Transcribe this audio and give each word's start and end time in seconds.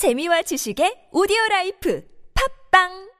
재미와 0.00 0.40
지식의 0.40 1.08
오디오 1.12 1.36
life 1.50 2.02
팟빵 2.70 3.12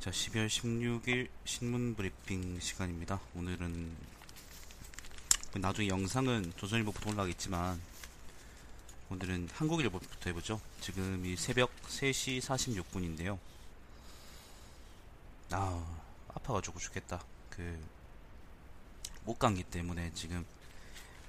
자, 0.00 0.10
12월 0.10 0.48
16일 0.48 1.28
신문 1.44 1.94
브리핑 1.94 2.58
시간입니다. 2.58 3.20
오늘은 3.36 3.96
나중에 5.54 5.86
영상은 5.86 6.52
조선일보부터 6.56 7.10
올라가겠지만 7.10 7.80
오늘은 9.10 9.50
한국일보부터 9.52 10.30
해보죠. 10.30 10.60
지금이 10.80 11.36
새벽 11.36 11.70
3시 11.82 12.40
46분인데요. 12.40 13.38
아, 15.52 15.86
아파가지고 16.26 16.80
죽겠다. 16.80 17.22
그 17.50 17.80
목감기 19.26 19.62
때문에 19.62 20.10
지금 20.14 20.44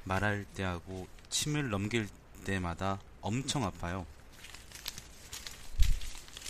말할 0.06 0.44
때하고 0.56 1.08
침을 1.30 1.70
넘길 1.70 2.10
때마다 2.46 3.00
엄청 3.22 3.64
아파요. 3.64 4.06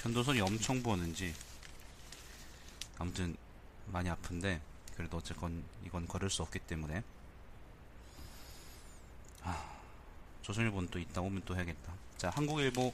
편도선이 0.01 0.41
엄청 0.41 0.81
부었는지 0.81 1.33
아무튼 2.97 3.35
많이 3.87 4.09
아픈데 4.09 4.61
그래도 4.95 5.17
어쨌건 5.17 5.63
이건 5.85 6.07
걸을 6.07 6.29
수 6.29 6.41
없기 6.41 6.59
때문에 6.59 7.03
아, 9.43 9.79
조선일보는 10.41 10.89
또 10.89 10.99
이따 10.99 11.21
오면 11.21 11.43
또 11.45 11.55
해야겠다. 11.55 11.93
자, 12.17 12.29
한국일보 12.29 12.93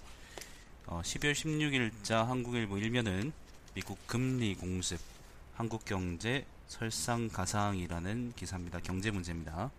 어, 0.87 1.01
12월 1.03 1.33
16일자 1.33 2.25
한국일보 2.25 2.77
일면은 2.77 3.33
미국 3.73 4.05
금리 4.07 4.55
공습, 4.55 4.99
한국 5.55 5.85
경제 5.85 6.45
설상가상이라는 6.67 8.33
기사입니다. 8.35 8.79
경제 8.79 9.11
문제입니다. 9.11 9.71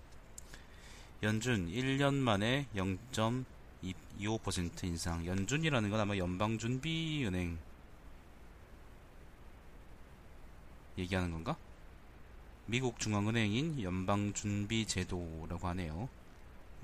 연준 1.22 1.68
1년 1.68 2.14
만에 2.14 2.66
0.25% 3.82 4.84
인상. 4.84 5.24
연준이라는 5.26 5.90
건 5.90 6.00
아마 6.00 6.16
연방준비은행 6.16 7.58
얘기하는 10.98 11.30
건가? 11.30 11.56
미국 12.66 12.98
중앙은행인 12.98 13.82
연방준비제도라고 13.82 15.68
하네요. 15.68 16.08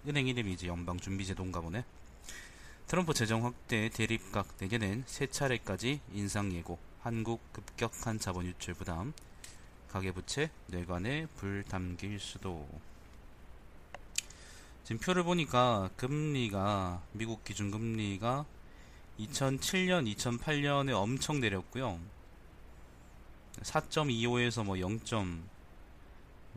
은행 0.06 0.26
이름이 0.28 0.52
이제 0.52 0.66
연방준비제도인가 0.66 1.60
보네. 1.60 1.84
트럼프 2.86 3.14
재정 3.14 3.44
확대 3.44 3.88
대립각 3.88 4.46
내년엔 4.60 5.04
세 5.06 5.26
차례까지 5.26 6.00
인상 6.12 6.52
예고. 6.52 6.78
한국 7.00 7.40
급격한 7.52 8.18
자본 8.18 8.46
유출 8.46 8.74
부담. 8.74 9.12
가계부채 9.88 10.50
뇌관에 10.68 11.26
불 11.36 11.64
담길 11.64 12.18
수도. 12.18 12.68
지금 14.84 14.98
표를 14.98 15.22
보니까 15.22 15.88
금리가 15.96 17.02
미국 17.12 17.42
기준 17.42 17.70
금리가 17.70 18.44
2007년, 19.18 20.14
2008년에 20.14 20.92
엄청 20.92 21.40
내렸고요. 21.40 21.98
4.25에서 23.62 24.62
뭐 24.62 24.78
0. 24.78 25.00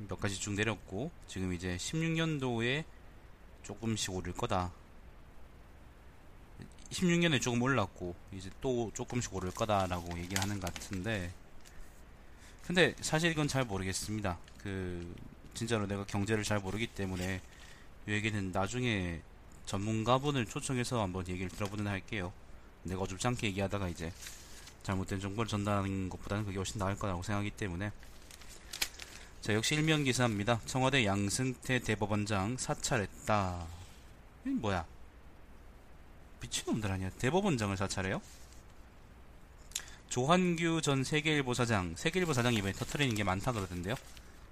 몇 0.09 0.19
가지 0.19 0.39
쭉 0.39 0.53
내렸고 0.53 1.09
지금 1.27 1.53
이제 1.53 1.77
16년도에 1.77 2.83
조금씩 3.63 4.11
오를 4.11 4.33
거다. 4.33 4.73
16년에 6.91 7.41
조금 7.41 7.61
올랐고 7.61 8.13
이제 8.33 8.49
또 8.59 8.91
조금씩 8.93 9.33
오를 9.33 9.51
거다라고 9.51 10.17
얘기를 10.19 10.41
하는 10.41 10.59
것 10.59 10.73
같은데 10.73 11.33
근데 12.65 12.93
사실 12.99 13.31
이건 13.31 13.47
잘 13.47 13.63
모르겠습니다. 13.63 14.37
그 14.61 15.15
진짜로 15.53 15.87
내가 15.87 16.05
경제를 16.05 16.43
잘 16.43 16.59
모르기 16.59 16.87
때문에 16.87 17.41
이 18.07 18.11
얘기는 18.11 18.51
나중에 18.51 19.21
전문가분을 19.65 20.45
초청해서 20.45 21.01
한번 21.01 21.27
얘기를 21.27 21.49
들어보는 21.49 21.87
할게요. 21.87 22.31
내가 22.83 23.01
어줍지 23.01 23.27
않게 23.27 23.47
얘기하다가 23.47 23.89
이제 23.89 24.13
잘못된 24.83 25.19
정보를 25.19 25.49
전달하는 25.49 26.07
것보다는 26.07 26.45
그게 26.45 26.55
훨씬 26.57 26.79
나을 26.79 26.95
거라고 26.95 27.21
생각하기 27.21 27.51
때문에 27.51 27.91
자 29.41 29.53
역시 29.53 29.75
일면 29.75 30.05
기사입니다. 30.05 30.61
청와대 30.65 31.05
양승태 31.05 31.79
대법원장 31.79 32.57
사찰했다. 32.57 33.67
이 34.45 34.49
뭐야? 34.49 34.85
미친놈들 36.39 36.89
아니야? 36.89 37.09
대법원장을 37.19 37.75
사찰해요? 37.75 38.21
조한규 40.07 40.81
전 40.81 41.03
세계일보 41.03 41.53
사장, 41.53 41.93
세계일보 41.97 42.31
사장이 42.31 42.55
이번에 42.57 42.71
터트리는 42.71 43.13
게 43.15 43.25
많다 43.25 43.51
그러던데요. 43.51 43.95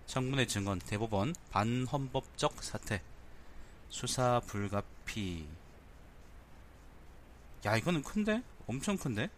청문회 0.07 0.45
증언, 0.47 0.79
대법원 0.79 1.33
반헌법적 1.51 2.61
사태, 2.61 3.01
수사 3.89 4.39
불가피. 4.45 5.47
야 7.65 7.75
이거는 7.77 8.03
큰데? 8.03 8.41
엄청 8.67 8.97
큰데? 8.97 9.29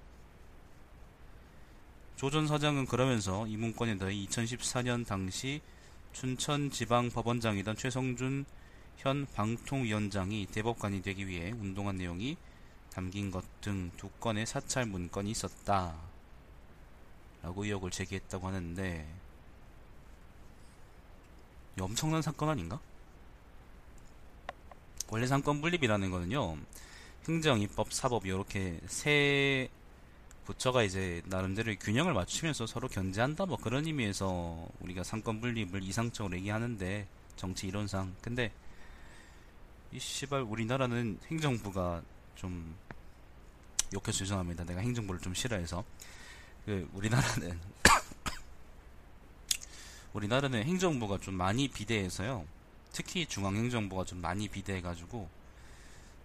조 2.16 2.30
전 2.32 2.48
사장은 2.48 2.86
그러면서 2.88 3.46
이 3.48 3.58
문건에 3.58 3.98
더해 3.98 4.14
2014년 4.26 5.06
당시 5.06 5.62
춘천지방법원장이던 6.14 7.76
최성준 7.78 8.46
현 8.98 9.28
방통위원장이 9.36 10.48
대법관이 10.48 11.02
되기 11.04 11.28
위해 11.28 11.52
운동한 11.52 11.98
내용이 11.98 12.38
담긴 12.92 13.30
것 13.32 13.46
등 13.62 13.92
두 13.98 14.10
건의 14.20 14.46
사찰 14.48 14.86
문건이 14.88 15.30
있었다. 15.32 15.96
라고 17.44 17.64
의혹을 17.64 17.92
제기했다고 17.92 18.48
하는데 18.48 19.08
엄청난 21.80 22.22
사건 22.22 22.50
아닌가? 22.50 22.80
원래 25.10 25.26
상권 25.26 25.62
분립이라는 25.62 26.12
거는요. 26.12 26.58
행정, 27.28 27.62
입법, 27.62 27.94
사법 27.94 28.26
이렇게 28.26 28.80
세 28.88 29.70
부처가 30.46 30.84
이제 30.84 31.22
나름대로 31.26 31.74
균형을 31.76 32.14
맞추면서 32.14 32.68
서로 32.68 32.88
견제한다 32.88 33.46
뭐 33.46 33.58
그런 33.58 33.86
의미에서 33.86 34.68
우리가 34.80 35.04
상권 35.04 35.42
분립을 35.42 35.84
이상적으로 35.84 36.38
얘기하는데 36.38 37.06
정치 37.36 37.68
이론상 37.68 38.16
근데 38.22 38.52
이 39.92 40.00
씨발 40.00 40.42
우리나라는 40.42 41.20
행정부가 41.30 42.02
좀 42.36 42.76
욕해서 43.94 44.20
죄송합니다. 44.20 44.64
내가 44.64 44.82
행정부를 44.82 45.22
좀 45.22 45.34
싫어해서 45.34 45.84
그 46.66 46.90
우리나라는 46.94 47.60
우리나라는 50.14 50.64
행정부가 50.64 51.20
좀 51.20 51.36
많이 51.36 51.68
비대해서요. 51.68 52.46
특히 52.98 53.28
중앙행정부가 53.28 54.06
좀 54.06 54.22
많이 54.22 54.48
비대해가지고 54.48 55.30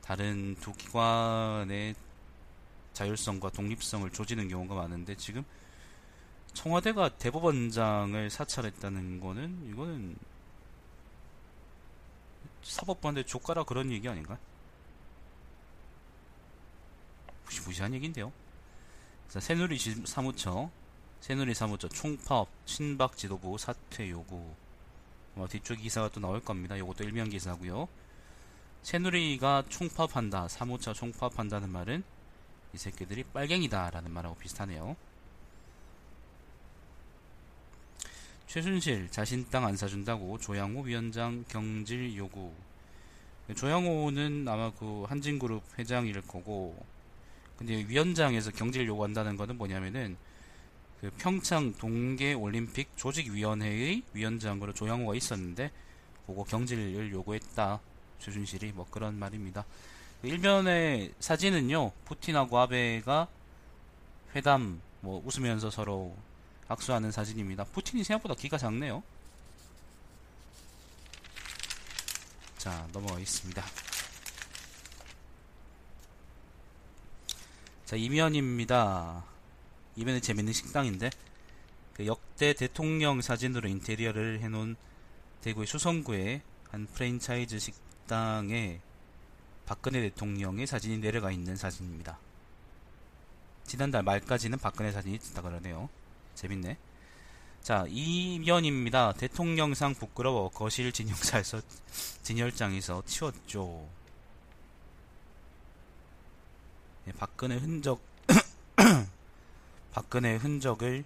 다른 0.01 0.55
두 0.55 0.73
기관의 0.73 1.95
자율성과 2.95 3.51
독립성을 3.51 4.09
조지는 4.11 4.49
경우가 4.49 4.77
많은데 4.77 5.15
지금 5.17 5.45
청와대가 6.55 7.11
대법원장을 7.19 8.31
사찰했다는 8.31 9.21
거는 9.21 9.69
이거는 9.71 10.17
사법부한테 12.63 13.25
조카라 13.25 13.65
그런 13.65 13.91
얘기 13.91 14.09
아닌가? 14.09 14.39
무시무시한 17.45 17.93
얘기인데요. 17.93 18.33
새누리 19.29 19.79
사무처, 20.07 20.71
새누리 21.21 21.53
사무처 21.53 21.91
총파업, 21.91 22.49
친박 22.65 23.19
지도부 23.19 23.59
사퇴 23.59 24.09
요구. 24.09 24.55
뭐 25.35 25.49
뒤쪽 25.49 25.77
기사가 25.77 26.09
또 26.11 26.21
나올 26.21 26.41
겁니다. 26.41 26.79
요것도 26.79 27.05
일명 27.05 27.29
기사고요. 27.29 27.89
새누리가 28.83 29.65
총파업한다, 29.69 30.49
사무처 30.49 30.93
총파업한다는 30.93 31.71
말은 31.71 32.03
이 32.75 32.79
새끼들이 32.79 33.23
빨갱이다 33.25 33.91
라는 33.91 34.11
말하고 34.11 34.37
비슷하네요. 34.37 34.97
최순실 38.47 39.11
자신 39.11 39.49
땅 39.51 39.65
안 39.65 39.77
사준다고 39.77 40.37
조양호 40.39 40.83
위원장 40.83 41.45
경질 41.49 42.17
요구. 42.17 42.53
조양호는 43.57 44.47
아마 44.47 44.71
그 44.73 45.05
한진그룹 45.05 45.63
회장일 45.79 46.21
거고, 46.23 46.85
근데 47.57 47.87
위원장에서 47.87 48.51
경질 48.51 48.87
요구한다는 48.87 49.37
거는 49.37 49.57
뭐냐면은 49.57 50.17
그 51.03 51.11
평창 51.19 51.75
동계 51.75 52.33
올림픽 52.33 52.97
조직위원회의 52.97 54.05
위원장으로 54.13 54.73
조양호가 54.73 55.17
있었는데, 55.17 55.73
그거 56.29 56.45
경질을 56.45 57.11
요구했다. 57.11 57.81
최순실이 58.21 58.71
뭐 58.71 58.87
그런 58.89 59.19
말입니다. 59.19 59.65
일면의 60.23 61.13
사진은요, 61.19 61.91
푸틴하고 62.05 62.57
아베가 62.57 63.27
회담, 64.37 64.81
뭐 65.01 65.21
웃으면서 65.27 65.73
서로 65.73 66.17
악수하는 66.69 67.11
사진입니다. 67.11 67.65
푸틴이 67.65 68.05
생각보다 68.05 68.37
키가 68.37 68.57
작네요. 68.57 69.03
자, 72.59 72.87
넘어가겠습니다. 72.93 73.65
자, 77.87 77.97
이면입니다. 77.97 79.32
이면은 79.97 80.21
재밌는 80.21 80.53
식당인데, 80.53 81.11
그 81.95 82.07
역대 82.07 82.55
대통령 82.55 83.21
사진으로 83.21 83.69
인테리어를 83.69 84.41
해놓은 84.41 84.77
대구의 85.43 85.67
수성구의 85.67 86.43
한 86.71 86.87
프랜차이즈 86.87 87.59
식당에 87.59 88.81
박근혜 89.67 90.01
대통령의 90.01 90.67
사진이 90.67 90.99
내려가 90.99 91.31
있는 91.31 91.57
사진입니다. 91.57 92.19
지난달 93.65 94.03
말까지는 94.03 94.59
박근혜 94.59 94.91
사진이 94.91 95.17
있다 95.17 95.43
그러네요. 95.43 95.89
재밌네. 96.35 96.77
자, 97.63 97.85
이면입니다. 97.89 99.13
대통령상 99.13 99.95
부끄러워 99.95 100.49
거실 100.51 100.91
진영사에서 100.93 101.61
진열장에서 102.23 103.03
치웠죠. 103.07 103.89
네, 107.05 107.13
박근혜 107.19 107.57
흔적 107.57 108.01
박근혜 109.93 110.37
흔적을 110.37 111.05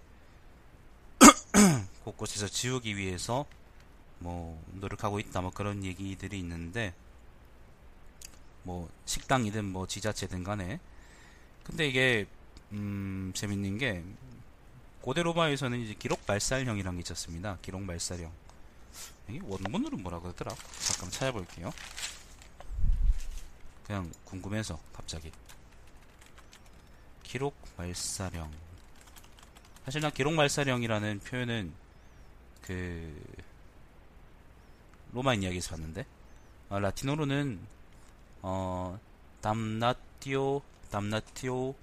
곳곳에서 2.03 2.47
지우기 2.47 2.97
위해서 2.97 3.45
뭐 4.19 4.61
노력하고 4.73 5.19
있다 5.19 5.41
뭐 5.41 5.51
그런 5.51 5.83
얘기들이 5.83 6.39
있는데 6.39 6.93
뭐 8.63 8.89
식당이든 9.05 9.65
뭐 9.65 9.87
지자체든 9.87 10.43
간에 10.43 10.79
근데 11.63 11.87
이게 11.87 12.25
음 12.71 13.31
재밌는 13.35 13.77
게 13.77 14.03
고대 15.01 15.23
로마에서는 15.23 15.79
이제 15.79 15.93
기록 15.93 16.25
발살형이라는 16.25 16.97
게 16.97 17.01
있었습니다. 17.01 17.57
기록 17.61 17.85
발살형. 17.87 18.29
이게 19.29 19.39
원문으로 19.41 19.95
뭐라 19.97 20.19
그러더라? 20.19 20.53
잠깐 20.79 21.09
찾아볼게요. 21.09 21.71
그냥 23.85 24.11
궁금해서 24.25 24.77
갑자기. 24.91 25.31
기록 27.23 27.55
발사령. 27.77 28.66
사실 29.87 30.01
나 30.01 30.09
기록 30.09 30.35
말살형이라는 30.35 31.21
표현은 31.21 31.71
그 32.61 33.37
로마인 35.13 35.43
이야기에서 35.43 35.69
봤는데 35.69 36.05
아, 36.67 36.77
라틴어로는 36.77 37.57
어 38.41 38.99
damnatio 39.39 40.61
damnatio 40.91 41.73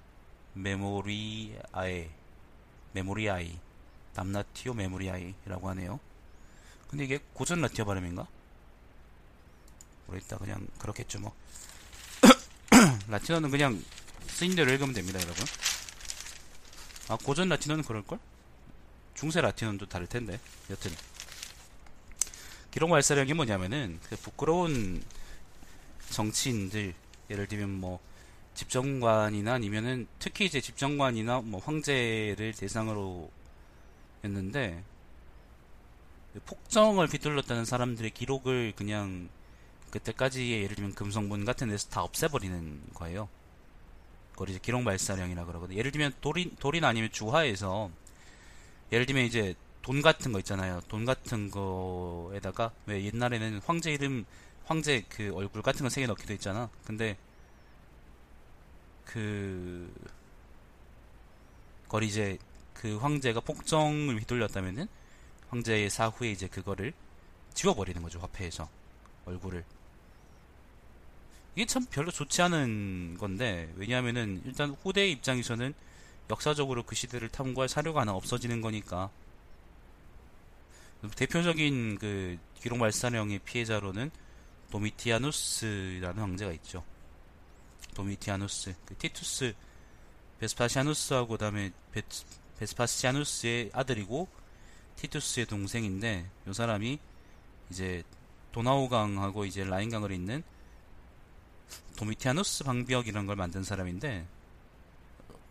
memoriae 0.53 2.11
memoriae 2.93 3.57
damnatio 4.13 4.75
memoriae라고 4.75 5.69
하네요. 5.69 5.99
근데 6.87 7.05
이게 7.05 7.19
고전 7.33 7.59
라틴어 7.61 7.85
발음인가? 7.85 8.27
모르겠다. 10.05 10.37
그냥 10.37 10.67
그렇겠죠 10.77 11.21
뭐. 11.21 11.33
라틴어는 13.09 13.49
그냥 13.49 13.83
쓰인 14.27 14.53
대로 14.53 14.71
읽으면 14.71 14.93
됩니다, 14.93 15.19
여러분. 15.19 15.43
아, 17.07 17.17
고전 17.17 17.49
라틴어는 17.49 17.83
그럴걸? 17.83 18.17
중세 19.13 19.39
라틴어는 19.39 19.77
또 19.77 19.85
다를 19.85 20.07
텐데. 20.07 20.39
여튼. 20.69 20.91
기록 22.71 22.89
발사력이 22.89 23.33
뭐냐면은, 23.33 23.99
그 24.09 24.15
부끄러운 24.17 25.03
정치인들, 26.09 26.93
예를 27.29 27.47
들면 27.47 27.69
뭐, 27.69 27.99
집정관이나 28.55 29.53
아니면은, 29.53 30.07
특히 30.19 30.45
이제 30.45 30.59
집정관이나 30.59 31.41
뭐, 31.41 31.61
황제를 31.61 32.53
대상으로 32.53 33.31
했는데, 34.23 34.83
그 36.33 36.41
폭정을 36.41 37.07
휘둘렀다는 37.07 37.65
사람들의 37.65 38.11
기록을 38.11 38.73
그냥, 38.75 39.29
그때까지의 39.91 40.63
예를 40.63 40.75
들면 40.75 40.95
금성문 40.95 41.45
같은 41.45 41.69
데서 41.69 41.87
다 41.89 42.01
없애버리는 42.01 42.81
거예요. 42.95 43.29
그걸 44.35 44.49
이제 44.49 44.59
기록 44.61 44.83
발사령이라 44.83 45.45
그러거든요. 45.45 45.77
예를 45.79 45.91
들면 45.91 46.13
돌인 46.19 46.53
돌인 46.59 46.83
아니면 46.83 47.09
주화에서 47.11 47.89
예를 48.91 49.05
들면 49.05 49.23
이제 49.25 49.55
돈 49.81 50.01
같은 50.01 50.33
거 50.33 50.39
있잖아요. 50.39 50.81
돈 50.89 51.05
같은 51.05 51.49
거에다가 51.51 52.71
왜 52.85 53.05
옛날에는 53.05 53.61
황제 53.65 53.93
이름 53.93 54.25
황제 54.65 55.05
그 55.09 55.31
얼굴 55.35 55.61
같은 55.61 55.83
거 55.83 55.87
세 55.89 56.01
개 56.01 56.07
넣기도 56.07 56.33
있잖아. 56.33 56.69
근데 56.85 57.17
그 59.05 59.89
그걸 61.83 62.03
이제 62.03 62.37
그 62.73 62.97
황제가 62.97 63.39
폭정을 63.41 64.19
휘둘렸다면은 64.19 64.87
황제의 65.49 65.89
사후에 65.89 66.31
이제 66.31 66.47
그거를 66.47 66.93
지워버리는 67.53 68.01
거죠 68.01 68.19
화폐에서 68.19 68.67
얼굴을 69.25 69.63
이게 71.55 71.65
참 71.65 71.85
별로 71.85 72.11
좋지 72.11 72.41
않은 72.41 73.17
건데 73.17 73.71
왜냐하면은 73.77 74.41
일단 74.45 74.71
후대의 74.83 75.11
입장에서는 75.13 75.73
역사적으로 76.29 76.83
그 76.83 76.95
시대를 76.95 77.29
탐구할 77.29 77.69
사료가 77.69 78.01
하나 78.01 78.13
없어지는 78.13 78.61
거니까 78.61 79.09
대표적인 81.15 81.97
그 81.99 82.37
기록 82.61 82.79
말살령의 82.79 83.39
피해자로는 83.39 84.11
도미티아누스라는 84.71 86.21
황제가 86.21 86.51
있죠. 86.53 86.83
도미티아누스, 87.93 88.75
그 88.85 88.95
티투스 88.95 89.53
베스파시아누스하고 90.39 91.27
그다음에 91.33 91.71
베스파시아누스의 92.59 93.69
아들이고 93.71 94.27
티투스의 94.97 95.45
동생인데 95.45 96.29
이 96.47 96.53
사람이 96.53 96.99
이제 97.69 98.03
도나우강하고 98.51 99.45
이제 99.45 99.63
라인강을 99.63 100.11
잇는 100.11 100.43
도미티아누스 101.97 102.63
방비역이라는 102.63 103.27
걸 103.27 103.35
만든 103.35 103.63
사람인데 103.63 104.25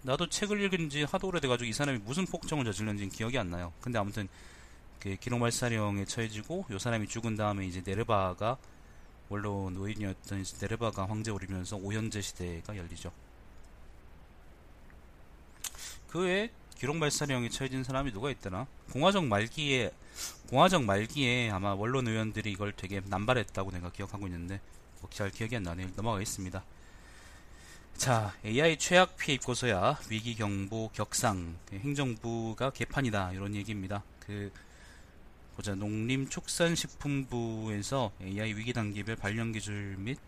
나도 0.02 0.28
책을 0.28 0.61
읽은 0.61 0.90
지 0.90 1.05
하도 1.05 1.28
오래돼가지고 1.28 1.66
이 1.66 1.72
사람이 1.72 1.99
무슨 2.00 2.26
폭정을 2.26 2.64
저질렀는지 2.66 3.08
기억이 3.08 3.38
안 3.38 3.50
나요. 3.50 3.72
근데 3.81 3.99
아무튼 3.99 4.28
그 5.00 5.16
기록말살령에 5.16 6.05
처해지고 6.05 6.66
이 6.70 6.78
사람이 6.78 7.08
죽은 7.08 7.37
다음에 7.37 7.66
이제 7.66 7.82
네르바가 7.84 8.58
원로 9.31 9.70
노인이었던 9.70 10.44
네르바가 10.61 11.06
황제 11.08 11.31
오르면서 11.31 11.76
오현제 11.76 12.20
시대가 12.20 12.76
열리죠. 12.76 13.10
그 16.08 16.20
외에 16.20 16.50
기록말살령에 16.76 17.49
처해진 17.49 17.82
사람이 17.82 18.12
누가 18.12 18.31
있더라? 18.31 18.67
공화정 18.93 19.28
말기에 19.28 19.90
공화정 20.50 20.87
말기에 20.87 21.50
아마 21.50 21.75
원론 21.75 22.06
의원들이 22.06 22.52
이걸 22.52 22.72
되게 22.72 23.00
남발했다고 23.05 23.70
내가 23.70 23.90
기억하고 23.90 24.26
있는데 24.26 24.60
뭐잘 25.04 25.30
기억이 25.30 25.56
안 25.56 25.62
나네요. 25.62 25.88
넘어가겠습니다. 25.96 26.62
자, 27.96 28.34
AI 28.44 28.76
최악 28.78 29.16
피해 29.16 29.34
입고서야 29.34 29.98
위기 30.08 30.34
경보 30.34 30.90
격상 30.92 31.56
그 31.66 31.76
행정부가 31.76 32.70
개판이다 32.70 33.32
이런 33.32 33.54
얘기입니다. 33.54 34.02
그 34.20 34.50
보자 35.54 35.74
농림축산식품부에서 35.74 38.12
AI 38.22 38.54
위기 38.54 38.72
단계별 38.72 39.16
발령 39.16 39.52
기준 39.52 40.02
및 40.02 40.18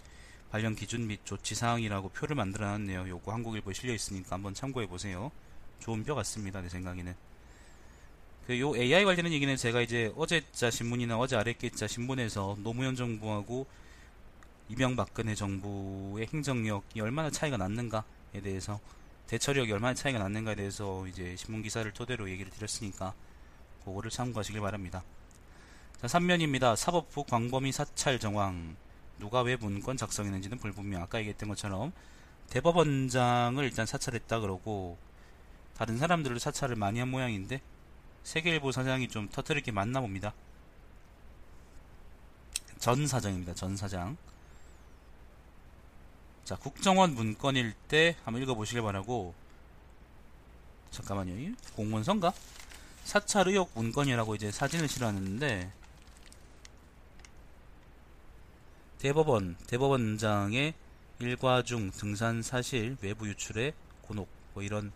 발령 0.51 0.75
기준 0.77 1.07
및 1.09 1.21
조치 1.25 1.55
사항이라고 1.55 2.11
표를 2.11 2.37
만들어 2.37 2.67
놨네요. 2.69 3.09
요거 3.09 3.33
한국일보에 3.33 3.73
실려 3.75 3.95
있으니까 3.95 4.37
한번 4.37 4.55
참고해 4.55 4.87
보세요. 4.87 5.33
좋은 5.81 6.05
표 6.05 6.15
같습니다. 6.15 6.61
내 6.61 6.69
생각에는. 6.69 7.15
그 8.47 8.61
요 8.61 8.77
AI 8.77 9.05
관련된 9.05 9.33
얘기는 9.33 9.57
제가 9.57 9.81
이제 9.81 10.13
어제자 10.17 10.71
신문이나 10.71 11.19
어제 11.19 11.35
아랫게자 11.35 11.89
신문에서 11.89 12.57
노무현 12.63 12.95
정부하고 12.95 13.67
이명박근혜 14.69 15.35
정부의 15.35 16.27
행정력이 16.33 17.01
얼마나 17.01 17.31
차이가 17.31 17.57
났는가에 17.57 18.41
대해서 18.43 18.81
대처력이 19.29 19.73
얼마나 19.73 19.95
차이가 19.95 20.19
났는가에 20.19 20.55
대해서 20.55 21.07
이제 21.07 21.35
신문 21.37 21.63
기사를 21.63 21.91
토대로 21.93 22.29
얘기를 22.31 22.51
드렸으니까 22.51 23.15
그거를 23.85 24.11
참고하시길 24.11 24.61
바랍니다. 24.61 25.03
자, 26.01 26.07
3면입니다. 26.07 26.77
사법부 26.77 27.25
광범위 27.25 27.73
사찰 27.73 28.19
정황. 28.19 28.77
누가 29.19 29.41
왜 29.43 29.57
문건 29.57 29.97
작성했는지는 29.97 30.59
불분명. 30.59 31.03
아까 31.03 31.19
얘기했던 31.19 31.49
것처럼 31.49 31.93
대법원장을 32.51 33.63
일단 33.65 33.87
사찰했다 33.87 34.41
그러고 34.41 34.99
다른 35.77 35.99
사람들을 35.99 36.39
사찰을 36.39 36.77
많이 36.77 37.01
한 37.01 37.09
모양인데 37.09 37.61
세계일보 38.25 38.73
사장이 38.73 39.09
좀 39.09 39.29
터트릴 39.29 39.63
게 39.63 39.73
많나 39.73 40.01
봅니다. 40.01 40.35
전 42.79 43.07
사장입니다. 43.07 43.55
전 43.55 43.77
사장. 43.77 44.17
자, 46.47 46.55
국정원 46.55 47.17
문건일 47.17 47.73
때 47.89 48.15
한번 48.25 48.41
읽어보시길 48.41 48.81
바라고 48.81 49.35
잠깐만요. 50.93 51.57
공문서인가? 51.75 52.33
사찰 53.03 53.49
의혹 53.49 53.73
문건이라고 53.75 54.37
이제 54.37 54.53
사진을 54.53 54.87
실어놨는데 54.87 55.73
대법원, 59.01 59.57
대법원장의 59.67 60.75
일과 61.19 61.65
중 61.65 61.91
등산 61.91 62.43
사실 62.43 62.97
외부 63.01 63.27
유출에 63.27 63.73
곤혹 64.03 64.29
뭐 64.55 64.63
이런 64.63 64.93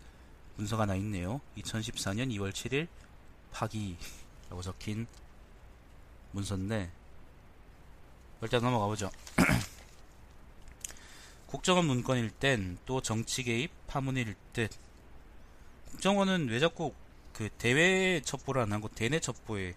문서가 0.55 0.83
하나 0.83 0.95
있네요. 0.95 1.41
2014년 1.57 2.33
2월 2.33 2.53
7일 2.53 2.87
파기라고 3.51 4.61
적힌 4.61 5.05
문서인데 6.31 6.89
일단 8.41 8.61
넘어가 8.61 8.85
보죠. 8.85 9.11
국정원 11.51 11.85
문건일 11.85 12.29
땐 12.31 12.77
또 12.85 13.01
정치 13.01 13.43
개입 13.43 13.71
파문일 13.87 14.35
듯. 14.53 14.71
국정원은 15.89 16.47
왜 16.47 16.61
자꾸 16.61 16.93
그 17.33 17.49
대외 17.57 18.21
첩보를 18.21 18.61
안 18.61 18.71
하고 18.71 18.87
대내 18.87 19.19
첩보에 19.19 19.75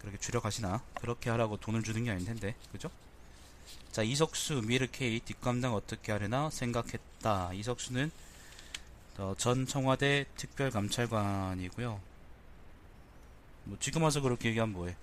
그렇게 0.00 0.18
주력하시나? 0.18 0.82
그렇게 0.94 1.30
하라고 1.30 1.58
돈을 1.58 1.84
주는 1.84 2.02
게 2.02 2.10
아닐 2.10 2.26
텐데, 2.26 2.56
그죠? 2.72 2.90
자, 3.92 4.02
이석수, 4.02 4.62
미르케이 4.66 5.20
뒷감당 5.20 5.74
어떻게 5.74 6.10
하려나 6.10 6.50
생각했다. 6.50 7.52
이석수는 7.52 8.10
어, 9.18 9.34
전 9.38 9.68
청와대 9.68 10.26
특별감찰관이고요. 10.36 12.00
뭐 13.62 13.76
지금 13.78 14.02
와서 14.02 14.20
그렇게 14.20 14.48
얘기하면 14.48 14.72
뭐해. 14.72 14.96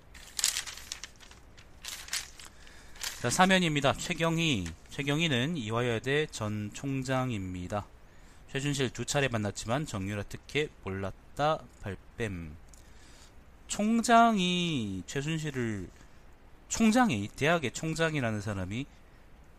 자, 3.20 3.30
사면입니다. 3.30 3.94
최경희. 3.94 4.66
최경희는 4.90 5.56
이화여대 5.56 6.28
전 6.30 6.70
총장입니다. 6.72 7.84
최준실 8.52 8.90
두 8.90 9.04
차례 9.04 9.26
만났지만 9.26 9.86
정유라 9.86 10.22
특혜 10.28 10.68
몰랐다 10.84 11.58
발뺌. 11.82 12.54
총장이 13.66 15.02
최순실을 15.08 15.90
총장이 16.68 17.28
대학의 17.34 17.72
총장이라는 17.72 18.40
사람이 18.40 18.86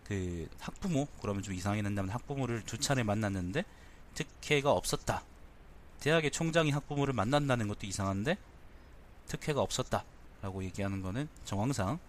그 0.06 0.48
학부모 0.62 1.08
그러면 1.22 1.44
좀 1.44 1.54
이상하게 1.54 1.82
된다면 1.82 2.12
학부모를 2.12 2.62
두 2.62 2.78
차례 2.78 3.04
만났는데 3.04 3.66
특혜가 4.14 4.72
없었다. 4.72 5.26
대학의 6.00 6.32
총장이 6.32 6.72
학부모를 6.72 7.14
만난다는 7.14 7.68
것도 7.68 7.86
이상한데 7.88 8.38
특혜가 9.28 9.60
없었다. 9.60 10.06
라고 10.42 10.64
얘기하는 10.64 11.02
거는 11.02 11.28
정황상 11.44 12.00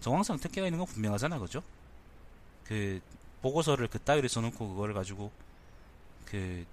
정황상 0.00 0.38
특혜가 0.38 0.66
있는 0.66 0.78
건 0.78 0.86
분명하잖아, 0.86 1.38
그죠? 1.38 1.62
그 2.64 3.00
보고서를 3.42 3.88
그 3.88 3.98
따위로 3.98 4.28
써놓고 4.28 4.70
그거를 4.70 4.94
가지고 4.94 5.30
그 6.24 6.64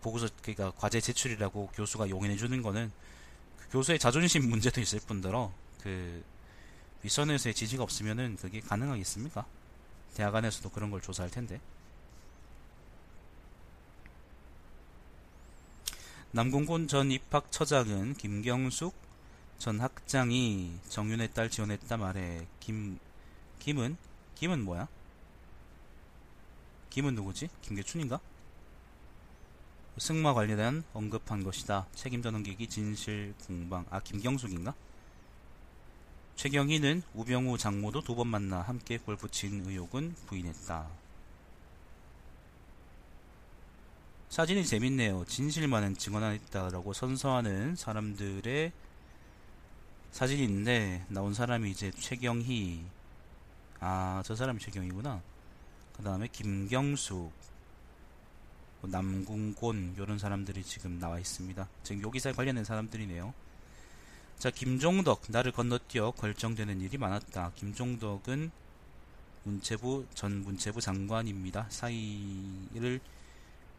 보고서 0.00 0.28
그니까 0.42 0.72
과제 0.72 1.00
제출이라고 1.00 1.68
교수가 1.68 2.10
용인해 2.10 2.36
주는 2.36 2.60
거는 2.62 2.90
그 3.58 3.68
교수의 3.70 3.98
자존심 3.98 4.48
문제도 4.48 4.80
있을 4.80 5.00
뿐더러 5.06 5.52
그 5.82 6.22
윗선에서의 7.02 7.54
지지가 7.54 7.82
없으면은 7.82 8.36
그게 8.36 8.60
가능하겠습니까? 8.60 9.44
대학 10.14 10.34
안에서도 10.34 10.70
그런 10.70 10.90
걸 10.90 11.00
조사할 11.00 11.30
텐데. 11.30 11.60
남궁곤 16.32 16.88
전 16.88 17.10
입학처장은 17.10 18.14
김경숙 18.14 18.94
전 19.62 19.78
학장이 19.78 20.76
정윤의 20.88 21.34
딸 21.34 21.48
지원했다 21.48 21.96
말해. 21.96 22.48
김 22.58 22.98
김은 23.60 23.96
김은 24.34 24.64
뭐야? 24.64 24.88
김은 26.90 27.14
누구지? 27.14 27.48
김계춘인가? 27.60 28.18
승마 29.98 30.34
관련한 30.34 30.82
언급한 30.92 31.44
것이다. 31.44 31.86
책임져 31.94 32.32
넘기기 32.32 32.66
진실 32.66 33.34
공방. 33.46 33.86
아 33.90 34.00
김경숙인가? 34.00 34.74
최경희는 36.34 37.04
우병우 37.14 37.56
장모도 37.56 38.02
두 38.02 38.16
번 38.16 38.26
만나 38.26 38.62
함께 38.62 38.98
골프 38.98 39.30
친 39.30 39.64
의혹은 39.64 40.16
부인했다. 40.26 40.88
사진이 44.28 44.66
재밌네요. 44.66 45.24
진실만은 45.26 45.96
증언하였다라고 45.96 46.92
선서하는 46.92 47.76
사람들의 47.76 48.72
사진이 50.12 50.44
있는데 50.44 51.04
나온 51.08 51.34
사람이 51.34 51.70
이제 51.70 51.90
최경희. 51.90 52.84
아 53.80 54.22
저 54.24 54.36
사람이 54.36 54.60
최경희구나. 54.60 55.20
그 55.96 56.02
다음에 56.02 56.28
김경수 56.30 57.30
뭐 58.80 58.90
남궁곤 58.90 59.94
이런 59.96 60.18
사람들이 60.18 60.62
지금 60.62 61.00
나와 61.00 61.18
있습니다. 61.18 61.68
지금 61.82 62.02
여기서 62.02 62.32
관련된 62.32 62.64
사람들이네요. 62.64 63.34
자 64.38 64.50
김종덕 64.50 65.22
나를 65.28 65.52
건너뛰어 65.52 66.12
결정되는 66.12 66.80
일이 66.80 66.98
많았다. 66.98 67.52
김종덕은 67.56 68.50
문체부 69.44 70.06
전 70.14 70.42
문체부 70.42 70.80
장관입니다. 70.80 71.66
사의를 71.70 73.00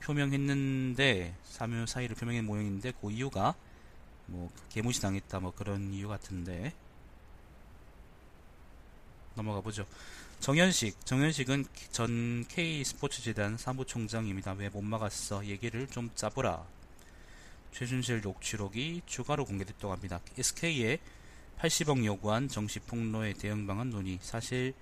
표명했는데 0.01 1.35
사묘 1.45 1.85
사의를 1.85 2.15
표명한 2.15 2.45
모양인데 2.45 2.91
그 2.99 3.11
이유가 3.11 3.55
뭐 4.27 4.49
개무시 4.69 5.01
당했다 5.01 5.39
뭐 5.39 5.53
그런 5.53 5.93
이유 5.93 6.07
같은데 6.07 6.73
넘어가 9.35 9.61
보죠. 9.61 9.85
정현식 10.39 11.05
정현식은 11.05 11.65
전 11.91 12.45
K 12.47 12.83
스포츠재단 12.83 13.57
사무총장입니다. 13.57 14.53
왜 14.53 14.69
못 14.69 14.81
막았어? 14.81 15.45
얘기를 15.45 15.87
좀 15.87 16.09
짜보라. 16.15 16.65
최준실 17.71 18.21
녹취록이 18.21 19.01
추가로 19.05 19.45
공개됐다고 19.45 19.91
합니다. 19.91 20.19
SK에 20.37 20.99
80억 21.59 22.03
요구한 22.05 22.47
정식 22.47 22.85
폭로의 22.87 23.33
대응 23.35 23.65
방안 23.65 23.89
논의, 23.89 24.19
사실 24.21 24.73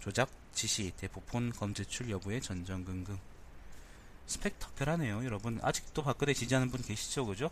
조작 0.00 0.30
지시, 0.52 0.92
대포폰 0.96 1.50
검제출 1.52 2.10
여부의 2.10 2.40
전전긍긍. 2.40 3.18
스펙터클하네요, 4.26 5.24
여러분. 5.24 5.58
아직도 5.62 6.02
박근혜 6.02 6.32
지지하는 6.32 6.70
분 6.70 6.80
계시죠, 6.82 7.26
그죠? 7.26 7.50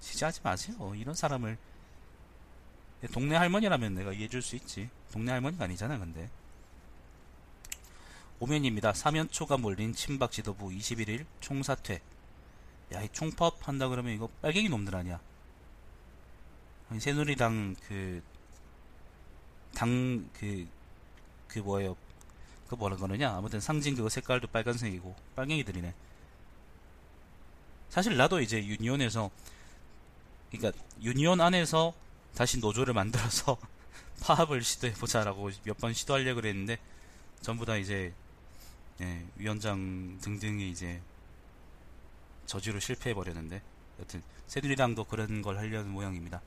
지지하지 0.00 0.40
마세요. 0.42 0.94
이런 0.94 1.14
사람을 1.14 1.58
동네 3.12 3.36
할머니라면 3.36 3.94
내가 3.94 4.12
이해해줄 4.12 4.42
수 4.42 4.56
있지. 4.56 4.90
동네 5.12 5.32
할머니가 5.32 5.64
아니잖아, 5.64 5.98
근데. 5.98 6.28
오면입니다. 8.40 8.92
사면초가 8.92 9.56
몰린 9.56 9.94
친박 9.94 10.30
지도부 10.30 10.68
21일 10.68 11.26
총사퇴. 11.40 12.00
야, 12.94 13.02
이 13.02 13.08
총파업 13.12 13.66
한다 13.66 13.88
그러면 13.88 14.14
이거 14.14 14.28
빨갱이 14.42 14.68
놈들 14.68 14.94
아니야. 14.94 15.20
아니, 16.88 17.00
새누리당 17.00 17.76
그, 17.86 18.22
당, 19.74 20.28
그, 20.32 20.66
그 21.48 21.58
뭐예요. 21.58 21.96
그 22.68 22.74
뭐라 22.74 22.96
그러냐. 22.96 23.36
아무튼 23.36 23.60
상징 23.60 23.94
그거 23.94 24.08
색깔도 24.08 24.48
빨간색이고, 24.48 25.14
빨갱이들이네. 25.36 25.94
사실 27.88 28.16
나도 28.16 28.40
이제 28.40 28.64
유니온에서 28.64 29.30
그러니까 30.50 30.82
유니온 31.02 31.40
안에서 31.40 31.94
다시 32.34 32.58
노조를 32.58 32.94
만들어서 32.94 33.56
파업을 34.22 34.62
시도해보자라고 34.62 35.50
몇 35.64 35.78
번 35.78 35.92
시도하려고 35.92 36.40
그랬는데 36.40 36.78
전부 37.40 37.64
다 37.66 37.76
이제 37.76 38.12
예, 39.00 39.24
위원장 39.36 40.18
등등이 40.20 40.70
이제 40.70 41.00
저지로 42.46 42.80
실패해버렸는데 42.80 43.62
여튼 44.00 44.22
새누리당도 44.48 45.04
그런 45.04 45.42
걸 45.42 45.58
하려는 45.58 45.90
모양입니다. 45.90 46.40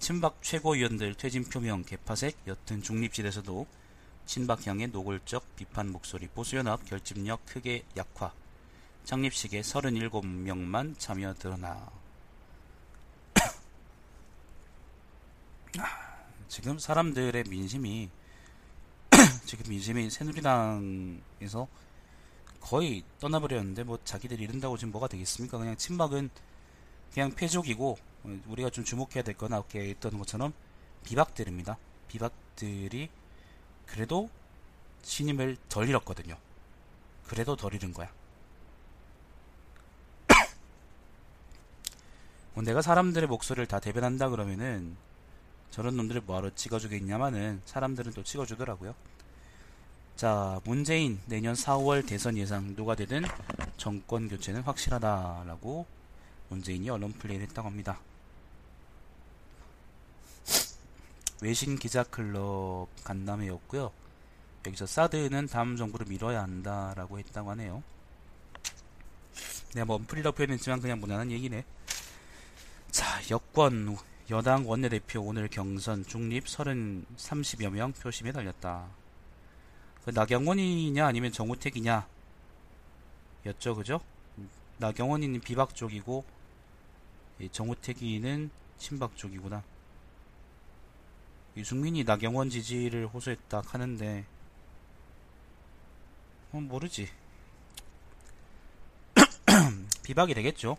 친박 0.00 0.42
최고위원들 0.42 1.14
퇴진 1.14 1.44
표명 1.44 1.82
개파색 1.84 2.36
여튼 2.46 2.82
중립실에서도 2.82 3.66
친박향의 4.26 4.88
노골적 4.88 5.56
비판 5.56 5.90
목소리 5.92 6.28
보수연합 6.28 6.84
결집력 6.86 7.44
크게 7.46 7.84
약화 7.96 8.32
창립식에 9.04 9.60
37명만 9.60 10.98
참여 10.98 11.34
드러나 11.34 11.90
지금 16.48 16.78
사람들의 16.78 17.44
민심이 17.48 18.10
지금 19.46 19.70
민심이 19.70 20.10
새누리당에서 20.10 21.66
거의 22.60 23.02
떠나버렸는데 23.20 23.84
뭐 23.84 23.98
자기들이 24.04 24.44
이른다고 24.44 24.76
지금 24.76 24.92
뭐가 24.92 25.08
되겠습니까? 25.08 25.58
그냥 25.58 25.76
친박은 25.76 26.30
그냥 27.12 27.30
패족이고 27.30 27.98
우리가 28.46 28.70
좀 28.70 28.84
주목해야 28.84 29.22
될건 29.24 29.52
아까 29.52 29.78
했던 29.78 30.18
것처럼 30.18 30.52
비박들입니다. 31.04 31.76
비박들이 32.08 33.10
그래도 33.86 34.30
신임을 35.02 35.56
덜 35.68 35.88
잃었거든요. 35.88 36.36
그래도 37.26 37.56
덜 37.56 37.74
잃은 37.74 37.92
거야. 37.92 38.10
뭐 42.54 42.62
내가 42.62 42.82
사람들의 42.82 43.28
목소리를 43.28 43.66
다 43.66 43.80
대변한다 43.80 44.28
그러면은 44.28 44.96
저런 45.72 45.96
놈들을 45.96 46.20
뭐하러 46.26 46.54
찍어주겠냐마는 46.54 47.62
사람들은 47.64 48.12
또 48.12 48.22
찍어주더라고요. 48.22 48.94
자, 50.16 50.60
문재인 50.64 51.18
내년 51.26 51.54
4월 51.54 52.06
대선 52.06 52.36
예상 52.36 52.76
누가 52.76 52.94
되든 52.94 53.24
정권 53.78 54.28
교체는 54.28 54.60
확실하다라고 54.62 55.86
문재인이 56.50 56.90
언론 56.90 57.12
플레이를 57.14 57.46
했다고 57.48 57.66
합니다. 57.66 57.98
외신 61.40 61.78
기자 61.78 62.04
클럽 62.04 62.88
간담회였고요. 63.02 63.90
여기서 64.66 64.86
사드는 64.86 65.46
다음 65.46 65.76
정부를 65.76 66.06
밀어야 66.06 66.42
한다라고 66.42 67.18
했다고 67.18 67.50
하네요. 67.52 67.82
내가 69.74 69.86
뭐 69.86 69.98
풀이라고 69.98 70.36
표현했지만 70.36 70.82
그냥 70.82 71.00
무난한 71.00 71.30
얘기네. 71.32 71.64
자, 72.90 73.06
여권 73.30 73.96
여당 74.32 74.66
원내대표 74.66 75.20
오늘 75.20 75.46
경선 75.46 76.06
중립 76.06 76.48
30, 76.48 77.18
30여 77.18 77.68
명 77.68 77.92
표심에 77.92 78.32
달렸다. 78.32 78.86
그 80.06 80.10
나경원이냐 80.10 81.06
아니면 81.06 81.32
정우택이냐 81.32 82.08
였죠, 83.44 83.76
그죠? 83.76 84.00
나경원이는 84.78 85.40
비박 85.40 85.74
쪽이고 85.74 86.24
정우택이는 87.52 88.50
친박 88.78 89.18
쪽이구나. 89.18 89.62
유승민이 91.58 92.04
나경원 92.04 92.48
지지를 92.48 93.08
호소했다 93.08 93.62
하는데 93.66 94.24
어, 96.52 96.56
모르지 96.58 97.06
비박이 100.02 100.32
되겠죠 100.32 100.78